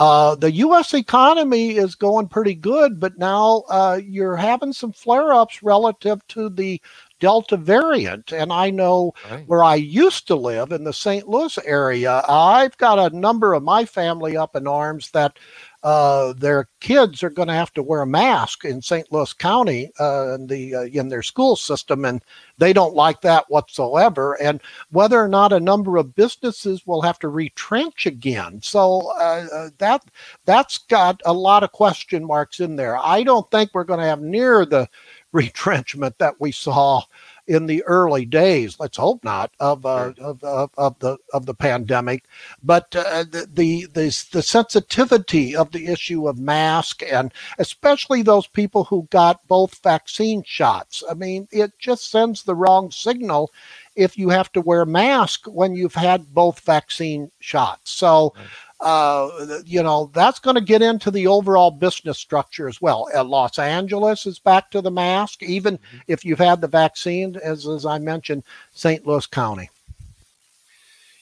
Uh, 0.00 0.34
the 0.34 0.50
U.S. 0.52 0.94
economy 0.94 1.76
is 1.76 1.94
going 1.94 2.26
pretty 2.26 2.54
good, 2.54 2.98
but 2.98 3.18
now 3.18 3.64
uh, 3.68 4.00
you're 4.02 4.34
having 4.34 4.72
some 4.72 4.92
flare 4.92 5.30
ups 5.30 5.62
relative 5.62 6.26
to 6.28 6.48
the 6.48 6.80
Delta 7.20 7.58
variant. 7.58 8.32
And 8.32 8.50
I 8.50 8.70
know 8.70 9.12
right. 9.30 9.46
where 9.46 9.62
I 9.62 9.74
used 9.74 10.26
to 10.28 10.34
live 10.34 10.72
in 10.72 10.84
the 10.84 10.94
St. 10.94 11.28
Louis 11.28 11.58
area, 11.66 12.22
I've 12.26 12.78
got 12.78 13.12
a 13.12 13.14
number 13.14 13.52
of 13.52 13.62
my 13.62 13.84
family 13.84 14.38
up 14.38 14.56
in 14.56 14.66
arms 14.66 15.10
that 15.10 15.38
uh, 15.82 16.34
their 16.34 16.68
kids 16.80 17.22
are 17.22 17.30
going 17.30 17.48
to 17.48 17.54
have 17.54 17.72
to 17.72 17.82
wear 17.82 18.02
a 18.02 18.06
mask 18.06 18.64
in 18.64 18.82
St. 18.82 19.10
Louis 19.10 19.32
County 19.32 19.90
uh, 19.98 20.34
in 20.34 20.46
the 20.46 20.74
uh, 20.74 20.82
in 20.82 21.08
their 21.08 21.22
school 21.22 21.56
system, 21.56 22.04
and 22.04 22.22
they 22.58 22.72
don't 22.72 22.94
like 22.94 23.22
that 23.22 23.48
whatsoever. 23.48 24.34
And 24.42 24.60
whether 24.90 25.18
or 25.22 25.28
not 25.28 25.52
a 25.52 25.60
number 25.60 25.96
of 25.96 26.14
businesses 26.14 26.86
will 26.86 27.00
have 27.02 27.18
to 27.20 27.28
retrench 27.28 28.04
again, 28.04 28.60
so 28.62 29.10
uh, 29.18 29.46
uh, 29.52 29.70
that 29.78 30.04
that's 30.44 30.78
got 30.78 31.22
a 31.24 31.32
lot 31.32 31.62
of 31.62 31.72
question 31.72 32.26
marks 32.26 32.60
in 32.60 32.76
there. 32.76 32.98
I 32.98 33.22
don't 33.22 33.50
think 33.50 33.70
we're 33.72 33.84
going 33.84 34.00
to 34.00 34.06
have 34.06 34.20
near 34.20 34.66
the 34.66 34.88
retrenchment 35.32 36.18
that 36.18 36.40
we 36.40 36.52
saw 36.52 37.02
in 37.46 37.66
the 37.66 37.82
early 37.84 38.24
days. 38.24 38.78
Let's 38.78 38.96
hope 38.96 39.24
not 39.24 39.52
of 39.60 39.84
uh, 39.86 40.12
of, 40.18 40.42
of, 40.42 40.70
of, 40.76 40.98
the 40.98 41.18
of 41.32 41.46
the 41.46 41.54
pandemic, 41.54 42.24
but 42.62 42.94
uh, 42.94 43.24
the, 43.24 43.48
the 43.52 43.86
the 43.92 44.26
the 44.32 44.42
sensitivity 44.42 45.54
of 45.56 45.72
the 45.72 45.86
issue 45.86 46.28
of 46.28 46.38
mask 46.38 47.02
and 47.02 47.32
especially 47.58 48.22
those 48.22 48.46
people 48.46 48.84
who 48.84 49.08
got 49.10 49.46
both 49.48 49.82
vaccine 49.82 50.42
shots. 50.44 51.02
I 51.10 51.14
mean, 51.14 51.48
it 51.50 51.72
just 51.78 52.10
sends 52.10 52.42
the 52.42 52.54
wrong 52.54 52.90
signal 52.90 53.52
if 53.96 54.16
you 54.16 54.28
have 54.30 54.52
to 54.52 54.60
wear 54.60 54.84
mask 54.84 55.46
when 55.46 55.74
you've 55.74 55.94
had 55.94 56.34
both 56.34 56.60
vaccine 56.60 57.30
shots. 57.40 57.90
So. 57.90 58.32
Right 58.36 58.46
uh, 58.80 59.60
you 59.66 59.82
know, 59.82 60.10
that's 60.14 60.38
going 60.38 60.54
to 60.54 60.60
get 60.60 60.80
into 60.80 61.10
the 61.10 61.26
overall 61.26 61.70
business 61.70 62.18
structure 62.18 62.66
as 62.66 62.80
well. 62.80 63.08
Uh, 63.14 63.22
Los 63.22 63.58
Angeles 63.58 64.26
is 64.26 64.38
back 64.38 64.70
to 64.70 64.80
the 64.80 64.90
mask, 64.90 65.42
even 65.42 65.76
mm-hmm. 65.76 65.98
if 66.08 66.24
you've 66.24 66.38
had 66.38 66.60
the 66.60 66.68
vaccine, 66.68 67.36
as, 67.36 67.66
as 67.66 67.84
I 67.84 67.98
mentioned, 67.98 68.42
St. 68.72 69.06
Louis 69.06 69.26
County. 69.26 69.68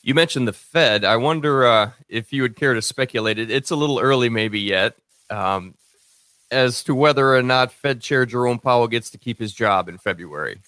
You 0.02 0.14
mentioned 0.14 0.46
the 0.46 0.52
Fed. 0.52 1.04
I 1.04 1.16
wonder 1.16 1.66
uh, 1.66 1.90
if 2.08 2.32
you 2.32 2.42
would 2.42 2.56
care 2.56 2.74
to 2.74 2.82
speculate. 2.82 3.38
It, 3.38 3.50
it's 3.50 3.72
a 3.72 3.76
little 3.76 3.98
early, 3.98 4.28
maybe 4.28 4.60
yet, 4.60 4.96
um, 5.28 5.74
as 6.50 6.84
to 6.84 6.94
whether 6.94 7.34
or 7.34 7.42
not 7.42 7.72
Fed 7.72 8.00
Chair 8.00 8.24
Jerome 8.24 8.60
Powell 8.60 8.86
gets 8.86 9.10
to 9.10 9.18
keep 9.18 9.40
his 9.40 9.52
job 9.52 9.88
in 9.88 9.98
February. 9.98 10.60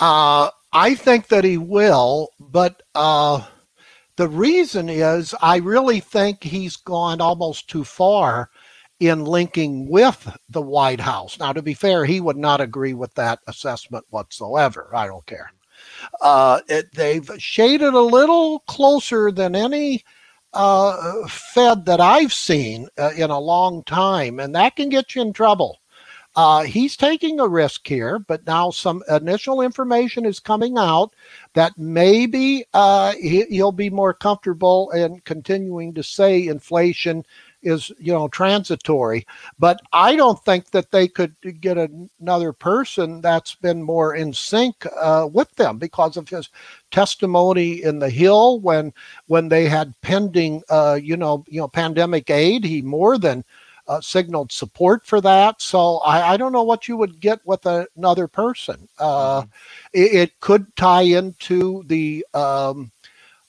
Uh, 0.00 0.50
I 0.72 0.94
think 0.94 1.28
that 1.28 1.44
he 1.44 1.58
will, 1.58 2.30
but 2.40 2.82
uh, 2.94 3.46
the 4.22 4.28
reason 4.28 4.88
is 4.88 5.34
I 5.42 5.56
really 5.56 5.98
think 5.98 6.44
he's 6.44 6.76
gone 6.76 7.20
almost 7.20 7.68
too 7.68 7.82
far 7.82 8.50
in 9.00 9.24
linking 9.24 9.88
with 9.90 10.38
the 10.48 10.62
White 10.62 11.00
House. 11.00 11.40
Now, 11.40 11.52
to 11.52 11.60
be 11.60 11.74
fair, 11.74 12.04
he 12.04 12.20
would 12.20 12.36
not 12.36 12.60
agree 12.60 12.94
with 12.94 13.12
that 13.14 13.40
assessment 13.48 14.04
whatsoever. 14.10 14.88
I 14.94 15.08
don't 15.08 15.26
care. 15.26 15.50
Uh, 16.20 16.60
it, 16.68 16.94
they've 16.94 17.28
shaded 17.38 17.94
a 17.94 18.00
little 18.00 18.60
closer 18.60 19.32
than 19.32 19.56
any 19.56 20.04
uh, 20.52 21.26
Fed 21.26 21.84
that 21.86 22.00
I've 22.00 22.32
seen 22.32 22.86
uh, 22.96 23.10
in 23.16 23.30
a 23.30 23.40
long 23.40 23.82
time, 23.82 24.38
and 24.38 24.54
that 24.54 24.76
can 24.76 24.88
get 24.88 25.16
you 25.16 25.22
in 25.22 25.32
trouble. 25.32 25.80
Uh, 26.34 26.62
he's 26.62 26.96
taking 26.96 27.40
a 27.40 27.46
risk 27.46 27.86
here, 27.86 28.18
but 28.18 28.46
now 28.46 28.70
some 28.70 29.02
initial 29.10 29.60
information 29.60 30.24
is 30.24 30.40
coming 30.40 30.78
out 30.78 31.14
that 31.52 31.76
maybe 31.76 32.64
uh, 32.72 33.12
he, 33.20 33.44
will 33.50 33.72
be 33.72 33.90
more 33.90 34.14
comfortable 34.14 34.90
in 34.92 35.20
continuing 35.20 35.92
to 35.92 36.02
say 36.02 36.46
inflation 36.46 37.24
is 37.62 37.92
you 37.98 38.12
know 38.12 38.28
transitory. 38.28 39.26
But 39.58 39.80
i 39.92 40.16
don't 40.16 40.42
think 40.44 40.70
that 40.70 40.90
they 40.90 41.06
could 41.06 41.34
get 41.60 41.78
another 42.20 42.52
person 42.52 43.20
that's 43.20 43.54
been 43.54 43.82
more 43.82 44.14
in 44.14 44.32
sync 44.32 44.86
uh, 45.00 45.28
with 45.32 45.54
them 45.56 45.78
because 45.78 46.16
of 46.16 46.28
his 46.28 46.48
testimony 46.90 47.82
in 47.82 47.98
the 47.98 48.10
hill 48.10 48.60
when 48.60 48.92
when 49.26 49.48
they 49.48 49.68
had 49.68 49.94
pending 50.00 50.62
uh, 50.70 50.98
you 51.00 51.16
know 51.16 51.44
you 51.48 51.60
know 51.60 51.68
pandemic 51.68 52.30
aid. 52.30 52.64
He 52.64 52.82
more 52.82 53.18
than 53.18 53.44
uh, 53.88 54.00
signaled 54.00 54.52
support 54.52 55.06
for 55.06 55.20
that. 55.20 55.60
So 55.60 55.98
I, 55.98 56.34
I, 56.34 56.36
don't 56.36 56.52
know 56.52 56.62
what 56.62 56.88
you 56.88 56.96
would 56.96 57.20
get 57.20 57.40
with 57.44 57.66
a, 57.66 57.86
another 57.96 58.28
person. 58.28 58.88
Uh, 58.98 59.42
mm-hmm. 59.42 59.48
it, 59.92 60.14
it, 60.14 60.40
could 60.40 60.74
tie 60.76 61.02
into 61.02 61.82
the 61.86 62.24
um, 62.32 62.92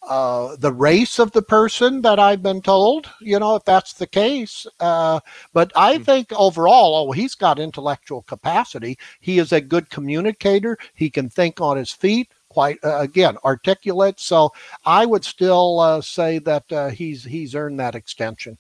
uh, 0.07 0.55
the 0.57 0.73
race 0.73 1.19
of 1.19 1.31
the 1.31 1.41
person 1.41 2.01
that 2.01 2.19
I've 2.19 2.43
been 2.43 2.61
told. 2.61 3.09
You 3.21 3.39
know, 3.39 3.55
if 3.55 3.63
that's 3.63 3.93
the 3.93 4.07
case. 4.07 4.65
Uh, 4.79 5.19
but 5.53 5.71
I 5.75 5.95
mm-hmm. 5.95 6.03
think 6.03 6.33
overall, 6.33 7.07
oh, 7.07 7.11
he's 7.11 7.35
got 7.35 7.59
intellectual 7.59 8.23
capacity. 8.23 8.97
He 9.19 9.39
is 9.39 9.51
a 9.51 9.61
good 9.61 9.89
communicator. 9.89 10.77
He 10.95 11.09
can 11.09 11.29
think 11.29 11.61
on 11.61 11.77
his 11.77 11.91
feet 11.91 12.31
quite 12.49 12.77
uh, 12.83 12.99
again 12.99 13.37
articulate. 13.43 14.19
So 14.19 14.51
I 14.85 15.05
would 15.05 15.25
still 15.25 15.79
uh, 15.79 16.01
say 16.01 16.39
that 16.39 16.71
uh, 16.71 16.89
he's 16.89 17.23
he's 17.23 17.55
earned 17.55 17.79
that 17.79 17.95
extension 17.95 18.57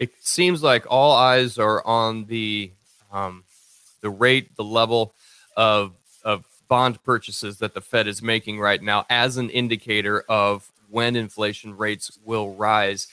it 0.00 0.10
seems 0.20 0.62
like 0.62 0.86
all 0.88 1.12
eyes 1.12 1.58
are 1.58 1.86
on 1.86 2.24
the 2.24 2.72
um, 3.12 3.44
the 4.00 4.10
rate, 4.10 4.56
the 4.56 4.64
level 4.64 5.14
of 5.56 5.92
of 6.24 6.44
bond 6.68 7.02
purchases 7.04 7.58
that 7.58 7.74
the 7.74 7.80
Fed 7.80 8.08
is 8.08 8.22
making 8.22 8.58
right 8.58 8.82
now 8.82 9.04
as 9.10 9.36
an 9.36 9.50
indicator 9.50 10.24
of 10.28 10.72
when 10.88 11.16
inflation 11.16 11.76
rates 11.76 12.18
will 12.24 12.54
rise. 12.54 13.08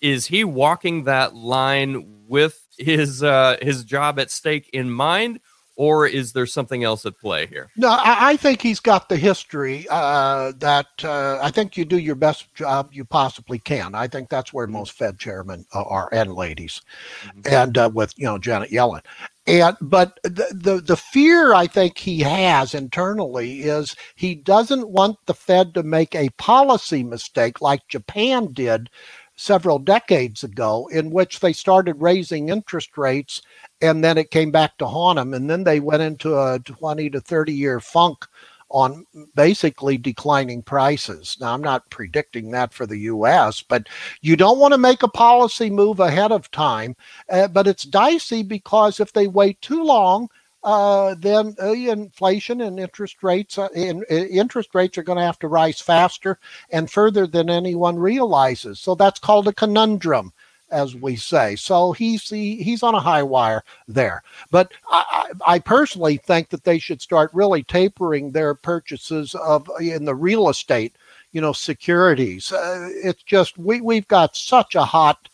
Is 0.00 0.26
he 0.26 0.44
walking 0.44 1.04
that 1.04 1.34
line 1.34 2.24
with 2.26 2.60
his 2.78 3.22
uh, 3.22 3.56
his 3.62 3.84
job 3.84 4.18
at 4.18 4.30
stake 4.30 4.68
in 4.72 4.90
mind, 4.90 5.40
or 5.76 6.06
is 6.06 6.32
there 6.32 6.46
something 6.46 6.84
else 6.84 7.04
at 7.04 7.18
play 7.18 7.46
here? 7.46 7.70
No, 7.76 7.88
I, 7.88 8.30
I 8.30 8.36
think 8.36 8.62
he's 8.62 8.80
got 8.80 9.08
the 9.08 9.16
history 9.16 9.86
uh, 9.90 10.52
that 10.58 10.86
uh, 11.02 11.38
I 11.42 11.50
think 11.50 11.76
you 11.76 11.84
do 11.84 11.98
your 11.98 12.14
best 12.14 12.52
job 12.54 12.90
you 12.92 13.04
possibly 13.04 13.58
can. 13.58 13.94
I 13.94 14.06
think 14.08 14.28
that's 14.28 14.52
where 14.52 14.66
mm-hmm. 14.66 14.76
most 14.76 14.92
Fed 14.92 15.18
chairmen 15.18 15.66
are 15.72 16.08
and 16.12 16.34
ladies, 16.34 16.82
mm-hmm. 17.24 17.40
and 17.52 17.78
uh, 17.78 17.90
with 17.92 18.14
you 18.16 18.26
know 18.26 18.38
Janet 18.38 18.70
Yellen. 18.70 19.02
And 19.46 19.76
but 19.80 20.20
the, 20.22 20.46
the 20.52 20.80
the 20.80 20.96
fear 20.96 21.52
I 21.52 21.66
think 21.66 21.98
he 21.98 22.20
has 22.20 22.74
internally 22.74 23.62
is 23.62 23.94
he 24.14 24.34
doesn't 24.34 24.88
want 24.88 25.18
the 25.26 25.34
Fed 25.34 25.74
to 25.74 25.82
make 25.82 26.14
a 26.14 26.30
policy 26.30 27.02
mistake 27.02 27.60
like 27.60 27.86
Japan 27.88 28.52
did 28.52 28.88
several 29.36 29.78
decades 29.78 30.44
ago, 30.44 30.88
in 30.92 31.10
which 31.10 31.40
they 31.40 31.52
started 31.52 32.00
raising 32.00 32.48
interest 32.48 32.96
rates 32.96 33.42
and 33.80 34.02
then 34.02 34.16
it 34.16 34.30
came 34.30 34.50
back 34.50 34.78
to 34.78 34.86
haunt 34.86 35.16
them. 35.16 35.34
And 35.34 35.48
then 35.50 35.64
they 35.64 35.80
went 35.80 36.02
into 36.02 36.36
a 36.36 36.58
20 36.60 37.10
to 37.10 37.20
30 37.20 37.52
year 37.52 37.80
funk 37.80 38.26
on 38.70 39.06
basically 39.34 39.96
declining 39.96 40.62
prices. 40.62 41.36
Now, 41.40 41.54
I'm 41.54 41.62
not 41.62 41.88
predicting 41.90 42.50
that 42.50 42.72
for 42.72 42.86
the 42.86 42.98
US, 42.98 43.62
but 43.62 43.88
you 44.20 44.36
don't 44.36 44.58
want 44.58 44.72
to 44.72 44.78
make 44.78 45.02
a 45.02 45.08
policy 45.08 45.70
move 45.70 46.00
ahead 46.00 46.32
of 46.32 46.50
time. 46.50 46.96
Uh, 47.30 47.46
but 47.48 47.66
it's 47.66 47.84
dicey 47.84 48.42
because 48.42 49.00
if 49.00 49.12
they 49.12 49.26
wait 49.28 49.60
too 49.60 49.84
long, 49.84 50.28
uh, 50.64 51.14
then 51.18 51.54
uh, 51.62 51.72
inflation 51.72 52.62
and 52.62 52.80
interest 52.80 53.22
rates 53.22 53.58
uh, 53.58 53.68
in, 53.74 54.02
uh, 54.10 54.14
interest 54.14 54.74
rates 54.74 54.96
are 54.96 55.02
going 55.02 55.18
to 55.18 55.24
have 55.24 55.38
to 55.38 55.48
rise 55.48 55.80
faster 55.80 56.38
and 56.70 56.90
further 56.90 57.26
than 57.26 57.50
anyone 57.50 57.98
realizes. 57.98 58.80
So 58.80 58.94
that's 58.94 59.20
called 59.20 59.46
a 59.46 59.52
conundrum 59.52 60.32
as 60.70 60.96
we 60.96 61.14
say. 61.14 61.54
So 61.54 61.92
he's 61.92 62.28
he, 62.28 62.62
he's 62.62 62.82
on 62.82 62.94
a 62.94 63.00
high 63.00 63.22
wire 63.22 63.62
there. 63.86 64.22
But 64.50 64.72
I, 64.90 65.30
I, 65.46 65.58
personally 65.60 66.16
think 66.16 66.48
that 66.48 66.64
they 66.64 66.78
should 66.78 67.00
start 67.00 67.30
really 67.32 67.62
tapering 67.62 68.32
their 68.32 68.54
purchases 68.54 69.34
of 69.36 69.70
in 69.78 70.04
the 70.04 70.14
real 70.14 70.48
estate, 70.48 70.96
you 71.32 71.40
know, 71.40 71.52
securities. 71.52 72.50
Uh, 72.50 72.88
it's 72.90 73.22
just 73.22 73.56
we 73.58 73.82
we've 73.82 74.08
got 74.08 74.34
such 74.34 74.74
a 74.74 74.84
hot 74.84 75.28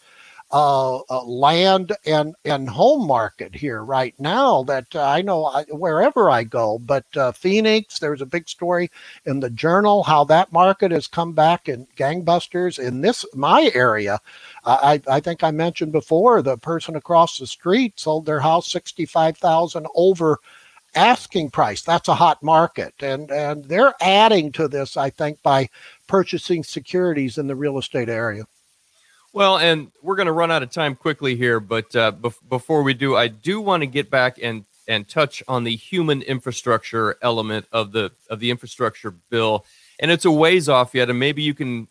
uh, 0.52 0.98
uh, 0.98 1.24
land 1.24 1.92
and 2.06 2.34
and 2.44 2.68
home 2.68 3.06
market 3.06 3.54
here 3.54 3.84
right 3.84 4.14
now 4.18 4.64
that 4.64 4.86
uh, 4.96 5.04
I 5.04 5.22
know 5.22 5.44
I, 5.46 5.64
wherever 5.70 6.30
I 6.30 6.42
go. 6.44 6.78
But 6.78 7.04
uh, 7.16 7.32
Phoenix, 7.32 7.98
there's 7.98 8.22
a 8.22 8.26
big 8.26 8.48
story 8.48 8.90
in 9.26 9.40
the 9.40 9.50
Journal 9.50 10.02
how 10.02 10.24
that 10.24 10.52
market 10.52 10.90
has 10.90 11.06
come 11.06 11.32
back 11.32 11.68
in 11.68 11.86
gangbusters 11.96 12.78
in 12.78 13.00
this 13.00 13.24
my 13.34 13.70
area. 13.74 14.18
I 14.64 15.00
I 15.08 15.20
think 15.20 15.44
I 15.44 15.52
mentioned 15.52 15.92
before 15.92 16.42
the 16.42 16.56
person 16.58 16.96
across 16.96 17.38
the 17.38 17.46
street 17.46 18.00
sold 18.00 18.26
their 18.26 18.40
house 18.40 18.70
sixty 18.70 19.06
five 19.06 19.36
thousand 19.38 19.86
over 19.94 20.38
asking 20.96 21.50
price. 21.50 21.82
That's 21.82 22.08
a 22.08 22.14
hot 22.14 22.42
market, 22.42 22.94
and 23.00 23.30
and 23.30 23.64
they're 23.64 23.94
adding 24.00 24.52
to 24.52 24.68
this, 24.68 24.96
I 24.96 25.10
think, 25.10 25.40
by 25.42 25.68
purchasing 26.08 26.64
securities 26.64 27.38
in 27.38 27.46
the 27.46 27.56
real 27.56 27.78
estate 27.78 28.08
area. 28.08 28.44
Well, 29.32 29.58
and 29.58 29.92
we're 30.02 30.16
going 30.16 30.26
to 30.26 30.32
run 30.32 30.50
out 30.50 30.62
of 30.62 30.70
time 30.70 30.96
quickly 30.96 31.36
here, 31.36 31.60
but 31.60 31.94
uh, 31.94 32.12
bef- 32.12 32.48
before 32.48 32.82
we 32.82 32.94
do, 32.94 33.16
I 33.16 33.28
do 33.28 33.60
want 33.60 33.82
to 33.82 33.86
get 33.86 34.10
back 34.10 34.38
and 34.42 34.64
and 34.88 35.06
touch 35.08 35.40
on 35.46 35.62
the 35.62 35.76
human 35.76 36.20
infrastructure 36.22 37.16
element 37.22 37.66
of 37.70 37.92
the 37.92 38.10
of 38.28 38.40
the 38.40 38.50
infrastructure 38.50 39.12
bill, 39.30 39.64
and 40.00 40.10
it's 40.10 40.24
a 40.24 40.30
ways 40.30 40.68
off 40.68 40.94
yet, 40.94 41.08
and 41.10 41.18
maybe 41.18 41.42
you 41.42 41.54
can 41.54 41.86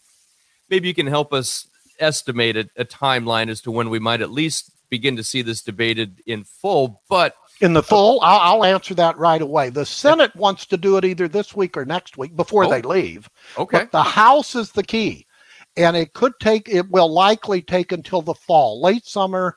maybe 0.70 0.90
you 0.90 0.94
can 0.94 1.08
help 1.08 1.32
us 1.34 1.68
estimate 2.00 2.58
a, 2.58 2.70
a 2.76 2.84
timeline 2.86 3.50
as 3.50 3.62
to 3.62 3.72
when 3.72 3.90
we 3.90 4.00
might 4.00 4.22
at 4.22 4.32
least 4.32 4.72
begin 4.90 5.16
to 5.16 5.24
see 5.24 5.42
this 5.42 5.62
debated 5.62 6.22
in 6.26 6.44
full. 6.44 7.02
But 7.10 7.36
in 7.62 7.72
the 7.74 7.84
full, 7.84 8.20
I'll, 8.22 8.56
I'll 8.64 8.66
answer 8.66 8.94
that 8.96 9.18
right 9.18 9.42
away. 9.42 9.70
The 9.70 9.86
Senate 9.86 10.36
wants 10.36 10.66
to 10.68 10.78
do 10.78 10.98
it 10.98 11.06
either 11.06 11.28
this 11.30 11.56
week 11.56 11.78
or 11.78 11.86
next 11.86 12.18
week 12.18 12.36
before 12.36 12.66
Oh. 12.66 12.70
they 12.70 12.82
leave. 12.82 13.30
okay, 13.58 13.80
But 13.80 13.92
the 13.92 14.04
House 14.04 14.56
is 14.56 14.72
the 14.74 14.84
key. 14.84 15.26
And 15.78 15.96
it 15.96 16.14
could 16.14 16.34
take, 16.40 16.68
it 16.68 16.90
will 16.90 17.12
likely 17.12 17.62
take 17.62 17.92
until 17.92 18.22
the 18.22 18.34
fall, 18.34 18.82
late 18.82 19.06
summer, 19.06 19.56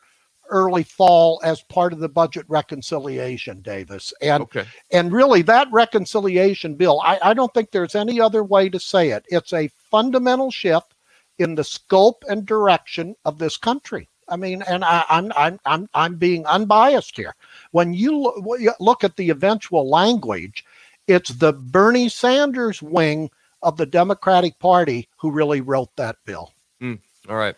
early 0.51 0.83
fall, 0.83 1.41
as 1.43 1.63
part 1.63 1.93
of 1.93 1.99
the 1.99 2.09
budget 2.09 2.45
reconciliation, 2.49 3.61
Davis. 3.63 4.13
And 4.21 4.43
okay, 4.45 4.67
and 4.93 5.13
really 5.13 5.43
that 5.43 5.69
reconciliation 5.73 6.75
bill, 6.75 7.01
I, 7.03 7.19
I 7.23 7.35
don't 7.35 7.53
think 7.55 7.71
there's 7.71 7.95
any 7.95 8.21
other 8.21 8.45
way 8.45 8.69
to 8.69 8.79
say 8.79 9.11
it. 9.11 9.25
It's 9.29 9.53
a 9.53 9.71
fundamental 9.91 10.51
shift 10.51 10.95
in 11.39 11.55
the 11.55 11.65
scope 11.65 12.23
and 12.29 12.45
direction 12.47 13.17
of 13.25 13.39
this 13.39 13.57
country. 13.57 14.09
I 14.29 14.37
mean, 14.37 14.63
and 14.63 14.85
I, 14.85 15.05
I'm 15.09 15.33
I'm 15.37 15.59
I'm 15.67 15.89
I'm 15.95 16.17
being 16.17 16.47
unbiased 16.47 17.17
here. 17.17 17.35
When 17.73 17.93
you 17.93 18.33
when 18.39 18.61
you 18.61 18.73
look 18.79 19.05
at 19.05 19.17
the 19.17 19.31
eventual 19.31 19.89
language, 19.89 20.65
it's 21.07 21.31
the 21.31 21.53
Bernie 21.53 22.09
Sanders 22.09 22.81
wing 22.81 23.31
of 23.63 23.77
the 23.77 23.87
Democratic 23.87 24.59
Party 24.59 25.09
who 25.21 25.31
really 25.31 25.61
wrote 25.61 25.95
that 25.97 26.17
bill. 26.25 26.53
all 27.29 27.37
right. 27.37 27.55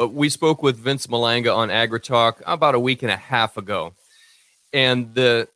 Uh, 0.00 0.08
we 0.08 0.28
spoke 0.28 0.62
with 0.62 0.76
Vince 0.76 1.06
Malanga 1.06 1.54
on 1.56 1.68
AgriTalk 1.68 2.42
about 2.46 2.74
a 2.74 2.80
week 2.80 3.02
and 3.02 3.12
a 3.12 3.16
half 3.16 3.56
ago, 3.56 3.94
and 4.72 5.14
the 5.14 5.46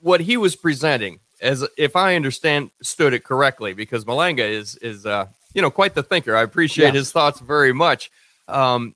what 0.00 0.20
he 0.20 0.36
was 0.36 0.56
presenting, 0.56 1.20
as 1.42 1.66
if 1.76 1.96
I 1.96 2.14
understand 2.16 2.70
stood 2.82 3.12
it 3.12 3.24
correctly, 3.24 3.74
because 3.74 4.04
Malanga 4.06 4.48
is 4.48 4.76
is 4.76 5.04
uh, 5.04 5.26
you 5.54 5.60
know 5.60 5.70
quite 5.70 5.94
the 5.94 6.02
thinker. 6.02 6.34
I 6.36 6.42
appreciate 6.42 6.86
Yes. 6.86 6.94
his 6.94 7.12
thoughts 7.12 7.40
very 7.40 7.72
much. 7.74 8.10
Um, 8.48 8.94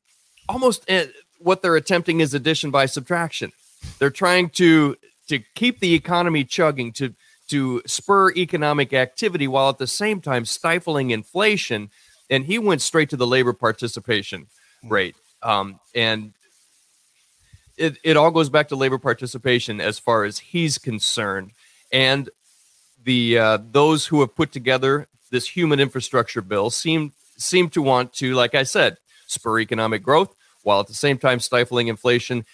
almost 0.48 0.90
uh, 0.90 1.05
what 1.38 1.61
they're 1.61 1.77
attempting 1.77 2.20
is 2.20 2.33
addition 2.35 2.70
by 2.70 2.87
subtraction. 2.87 3.53
They're 3.98 4.11
trying 4.11 4.48
to 4.51 4.96
to 5.29 5.40
keep 5.55 5.81
the 5.81 5.92
economy 5.94 6.44
chugging 6.44 6.92
to 6.92 7.14
to 7.48 7.83
spur 7.87 8.33
economic 8.33 8.92
activity 8.92 9.48
while 9.48 9.68
at 9.68 9.78
the 9.78 9.87
same 9.87 10.20
time 10.20 10.44
stifling 10.44 11.11
inflation. 11.11 11.90
And 12.31 12.44
he 12.44 12.59
went 12.59 12.81
straight 12.81 13.11
to 13.11 13.16
the 13.16 13.26
labor 13.26 13.52
participation 13.52 14.46
rate. 14.85 15.16
Um, 15.42 15.81
and 15.94 16.33
it, 17.76 17.98
it 18.05 18.16
all 18.16 18.31
goes 18.31 18.48
back 18.48 18.68
to 18.68 18.76
labor 18.76 18.98
participation 18.98 19.81
as 19.81 19.98
far 19.98 20.24
as 20.24 20.38
he's 20.38 20.78
concerned. 20.78 21.50
And 21.90 22.31
the 23.05 23.38
uh, 23.38 23.59
those 23.70 24.07
who 24.07 24.20
have 24.20 24.35
put 24.35 24.52
together 24.52 25.09
this 25.31 25.48
human 25.48 25.81
infrastructure 25.81 26.40
bill 26.42 26.70
seem 26.70 27.12
seem 27.37 27.68
to 27.70 27.83
want 27.83 28.12
to, 28.14 28.35
like 28.35 28.55
I 28.55 28.62
said, 28.62 28.98
spur 29.26 29.59
economic 29.59 30.02
growth 30.02 30.35
while 30.62 30.81
at 30.81 30.87
the 30.87 30.94
same 30.94 31.18
time 31.18 31.40
stifling 31.40 31.88
inflation. 31.88 32.44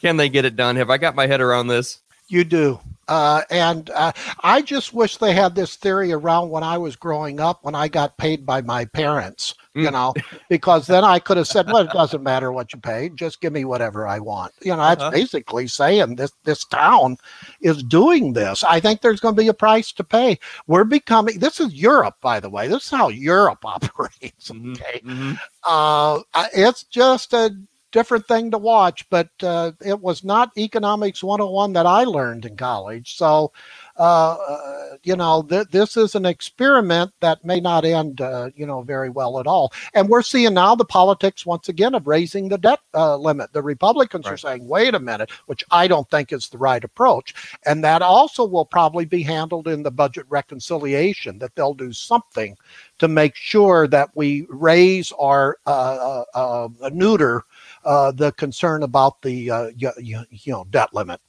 Can 0.00 0.16
they 0.16 0.30
get 0.30 0.46
it 0.46 0.56
done? 0.56 0.76
Have 0.76 0.88
I 0.88 0.96
got 0.96 1.14
my 1.14 1.26
head 1.26 1.42
around 1.42 1.66
this? 1.66 2.00
You 2.28 2.44
do. 2.44 2.80
Uh, 3.10 3.42
and 3.50 3.90
uh, 3.90 4.12
I 4.44 4.62
just 4.62 4.94
wish 4.94 5.18
they 5.18 5.34
had 5.34 5.56
this 5.56 5.76
theory 5.76 6.12
around 6.12 6.50
when 6.50 6.64
I 6.64 6.78
was 6.78 6.96
growing 6.96 7.40
up, 7.40 7.64
when 7.64 7.74
I 7.76 7.88
got 7.88 8.18
paid 8.18 8.46
by 8.46 8.62
my 8.62 8.86
parents, 8.86 9.54
you 9.80 9.90
Mm. 9.90 9.92
know, 9.92 10.16
because 10.48 10.86
then 10.88 11.04
I 11.04 11.20
could 11.20 11.38
have 11.38 11.48
said, 11.48 11.68
well, 11.68 11.84
it 11.84 11.92
doesn't 11.92 12.22
matter 12.24 12.52
what 12.52 12.72
you 12.74 12.80
pay, 12.80 13.10
just 13.10 13.42
give 13.42 13.52
me 13.52 13.64
whatever 13.66 14.06
I 14.08 14.20
want. 14.20 14.54
You 14.62 14.72
know, 14.72 14.82
that's 14.82 15.02
Uh-huh. 15.02 15.12
basically 15.12 15.68
saying 15.68 16.16
this, 16.16 16.32
this 16.44 16.64
town 16.66 17.18
is 17.60 17.82
doing 17.84 18.34
this. 18.34 18.64
I 18.64 18.80
think 18.80 19.02
there's 19.02 19.20
going 19.20 19.36
to 19.36 19.42
be 19.42 19.48
a 19.48 19.54
price 19.54 19.92
to 19.94 20.04
pay. 20.04 20.38
We're 20.68 20.84
becoming, 20.84 21.40
this 21.40 21.60
is 21.60 21.74
Europe, 21.74 22.16
by 22.22 22.40
the 22.40 22.50
way. 22.50 22.68
This 22.68 22.84
is 22.84 22.90
how 22.90 23.08
Europe 23.10 23.60
operates. 23.64 24.52
Mhm, 24.52 24.74
Okay 24.78 25.02
mhm. 25.02 25.40
uh, 25.68 26.20
it's 26.54 26.84
just 26.84 27.32
a 27.34 27.50
different 27.92 28.26
thing 28.26 28.50
to 28.50 28.58
watch, 28.58 29.08
but 29.10 29.28
uh, 29.42 29.72
it 29.84 30.00
was 30.00 30.24
not 30.24 30.56
economics 30.56 31.22
101 31.22 31.72
that 31.72 31.86
I 31.86 32.04
learned 32.04 32.44
in 32.44 32.56
college. 32.56 33.16
So, 33.16 33.52
uh, 33.98 34.36
uh, 34.48 34.96
you 35.02 35.16
know, 35.16 35.42
th- 35.42 35.68
this 35.68 35.96
is 35.96 36.14
an 36.14 36.24
experiment 36.24 37.12
that 37.20 37.44
may 37.44 37.60
not 37.60 37.84
end, 37.84 38.20
uh, 38.20 38.50
you 38.54 38.66
know, 38.66 38.82
very 38.82 39.10
well 39.10 39.40
at 39.40 39.46
all. 39.46 39.72
And 39.94 40.08
we're 40.08 40.22
seeing 40.22 40.54
now 40.54 40.74
the 40.74 40.84
politics 40.84 41.44
once 41.44 41.68
again 41.68 41.94
of 41.94 42.06
raising 42.06 42.48
the 42.48 42.58
debt 42.58 42.80
uh, 42.94 43.16
limit. 43.16 43.52
The 43.52 43.62
Republicans 43.62 44.26
are 44.26 44.36
saying, 44.36 44.66
wait 44.66 44.94
a 44.94 45.00
minute, 45.00 45.30
which 45.46 45.64
I 45.70 45.88
don't 45.88 46.08
think 46.10 46.32
is 46.32 46.48
the 46.48 46.58
right 46.58 46.82
approach. 46.82 47.34
And 47.66 47.84
that 47.84 48.02
also 48.02 48.44
will 48.44 48.64
probably 48.64 49.04
be 49.04 49.22
handled 49.22 49.68
in 49.68 49.82
the 49.82 49.90
budget 49.90 50.26
reconciliation, 50.28 51.38
that 51.40 51.54
they'll 51.56 51.74
do 51.74 51.92
something 51.92 52.56
to 52.98 53.08
make 53.08 53.34
sure 53.34 53.88
that 53.88 54.10
we 54.14 54.46
raise 54.48 55.12
our 55.18 55.58
uh, 55.66 56.24
uh, 56.34 56.68
uh, 56.80 56.90
neuter 56.92 57.44
uh, 57.84 58.12
the 58.12 58.32
concern 58.32 58.82
about 58.82 59.22
the 59.22 59.50
uh, 59.50 59.70
you, 59.76 59.90
you, 59.98 60.52
know 60.52 60.66
debt 60.70 60.92
limit. 60.92 61.20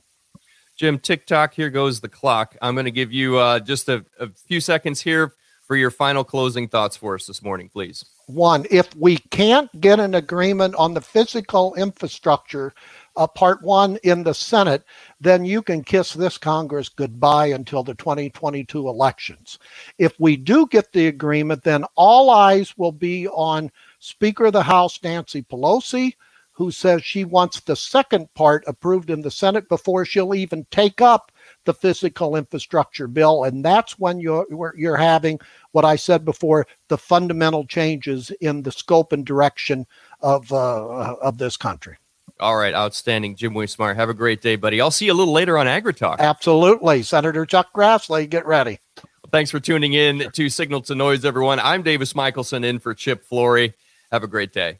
Jim, 0.77 0.97
TikTok, 0.99 1.53
here 1.53 1.69
goes 1.69 1.99
the 1.99 2.09
clock. 2.09 2.57
I'm 2.61 2.73
going 2.73 2.85
to 2.85 2.91
give 2.91 3.11
you 3.11 3.37
uh, 3.37 3.59
just 3.59 3.87
a, 3.89 4.05
a 4.19 4.29
few 4.29 4.59
seconds 4.59 5.01
here 5.01 5.33
for 5.71 5.75
your 5.75 5.91
final 5.91 6.23
closing 6.23 6.67
thoughts 6.67 6.97
for 6.97 7.15
us 7.15 7.25
this 7.27 7.41
morning, 7.41 7.69
please. 7.69 8.03
One, 8.27 8.65
if 8.69 8.93
we 8.95 9.17
can't 9.17 9.69
get 9.79 9.99
an 9.99 10.15
agreement 10.15 10.75
on 10.75 10.93
the 10.93 11.01
physical 11.01 11.73
infrastructure, 11.75 12.73
uh, 13.15 13.27
part 13.27 13.61
one 13.61 13.97
in 14.03 14.23
the 14.23 14.33
Senate, 14.33 14.83
then 15.19 15.45
you 15.45 15.61
can 15.61 15.83
kiss 15.83 16.13
this 16.13 16.37
Congress 16.37 16.89
goodbye 16.89 17.47
until 17.47 17.83
the 17.83 17.95
2022 17.95 18.87
elections. 18.87 19.59
If 19.97 20.19
we 20.19 20.35
do 20.35 20.67
get 20.67 20.91
the 20.91 21.07
agreement, 21.07 21.63
then 21.63 21.85
all 21.95 22.29
eyes 22.31 22.77
will 22.77 22.91
be 22.91 23.27
on 23.29 23.71
Speaker 23.99 24.47
of 24.47 24.53
the 24.53 24.63
House 24.63 24.99
Nancy 25.03 25.41
Pelosi, 25.41 26.15
who 26.61 26.69
says 26.69 27.03
she 27.03 27.25
wants 27.25 27.59
the 27.61 27.75
second 27.75 28.31
part 28.35 28.63
approved 28.67 29.09
in 29.09 29.21
the 29.21 29.31
Senate 29.31 29.67
before 29.67 30.05
she'll 30.05 30.35
even 30.35 30.63
take 30.69 31.01
up 31.01 31.31
the 31.65 31.73
physical 31.73 32.35
infrastructure 32.35 33.07
bill. 33.07 33.45
And 33.45 33.65
that's 33.65 33.97
when 33.97 34.19
you're, 34.19 34.45
you're 34.77 34.95
having 34.95 35.39
what 35.71 35.85
I 35.85 35.95
said 35.95 36.23
before 36.23 36.67
the 36.87 36.99
fundamental 36.99 37.65
changes 37.65 38.29
in 38.41 38.61
the 38.61 38.71
scope 38.71 39.11
and 39.11 39.25
direction 39.25 39.87
of, 40.19 40.53
uh, 40.53 41.15
of 41.19 41.39
this 41.39 41.57
country. 41.57 41.97
All 42.39 42.55
right, 42.55 42.75
outstanding. 42.75 43.35
Jim 43.35 43.55
Wiesemeyer, 43.55 43.95
have 43.95 44.09
a 44.09 44.13
great 44.13 44.43
day, 44.43 44.55
buddy. 44.55 44.79
I'll 44.79 44.91
see 44.91 45.07
you 45.07 45.13
a 45.13 45.15
little 45.15 45.33
later 45.33 45.57
on 45.57 45.65
AgriTalk. 45.65 46.19
Absolutely. 46.19 47.01
Senator 47.01 47.47
Chuck 47.47 47.69
Grassley, 47.75 48.29
get 48.29 48.45
ready. 48.45 48.77
Thanks 49.31 49.49
for 49.49 49.59
tuning 49.59 49.93
in 49.93 50.29
to 50.33 50.47
Signal 50.47 50.81
to 50.81 50.93
Noise, 50.93 51.25
everyone. 51.25 51.59
I'm 51.59 51.81
Davis 51.81 52.13
Michaelsen 52.13 52.63
in 52.63 52.77
for 52.77 52.93
Chip 52.93 53.25
Flory. 53.25 53.73
Have 54.11 54.21
a 54.21 54.27
great 54.27 54.53
day. 54.53 54.77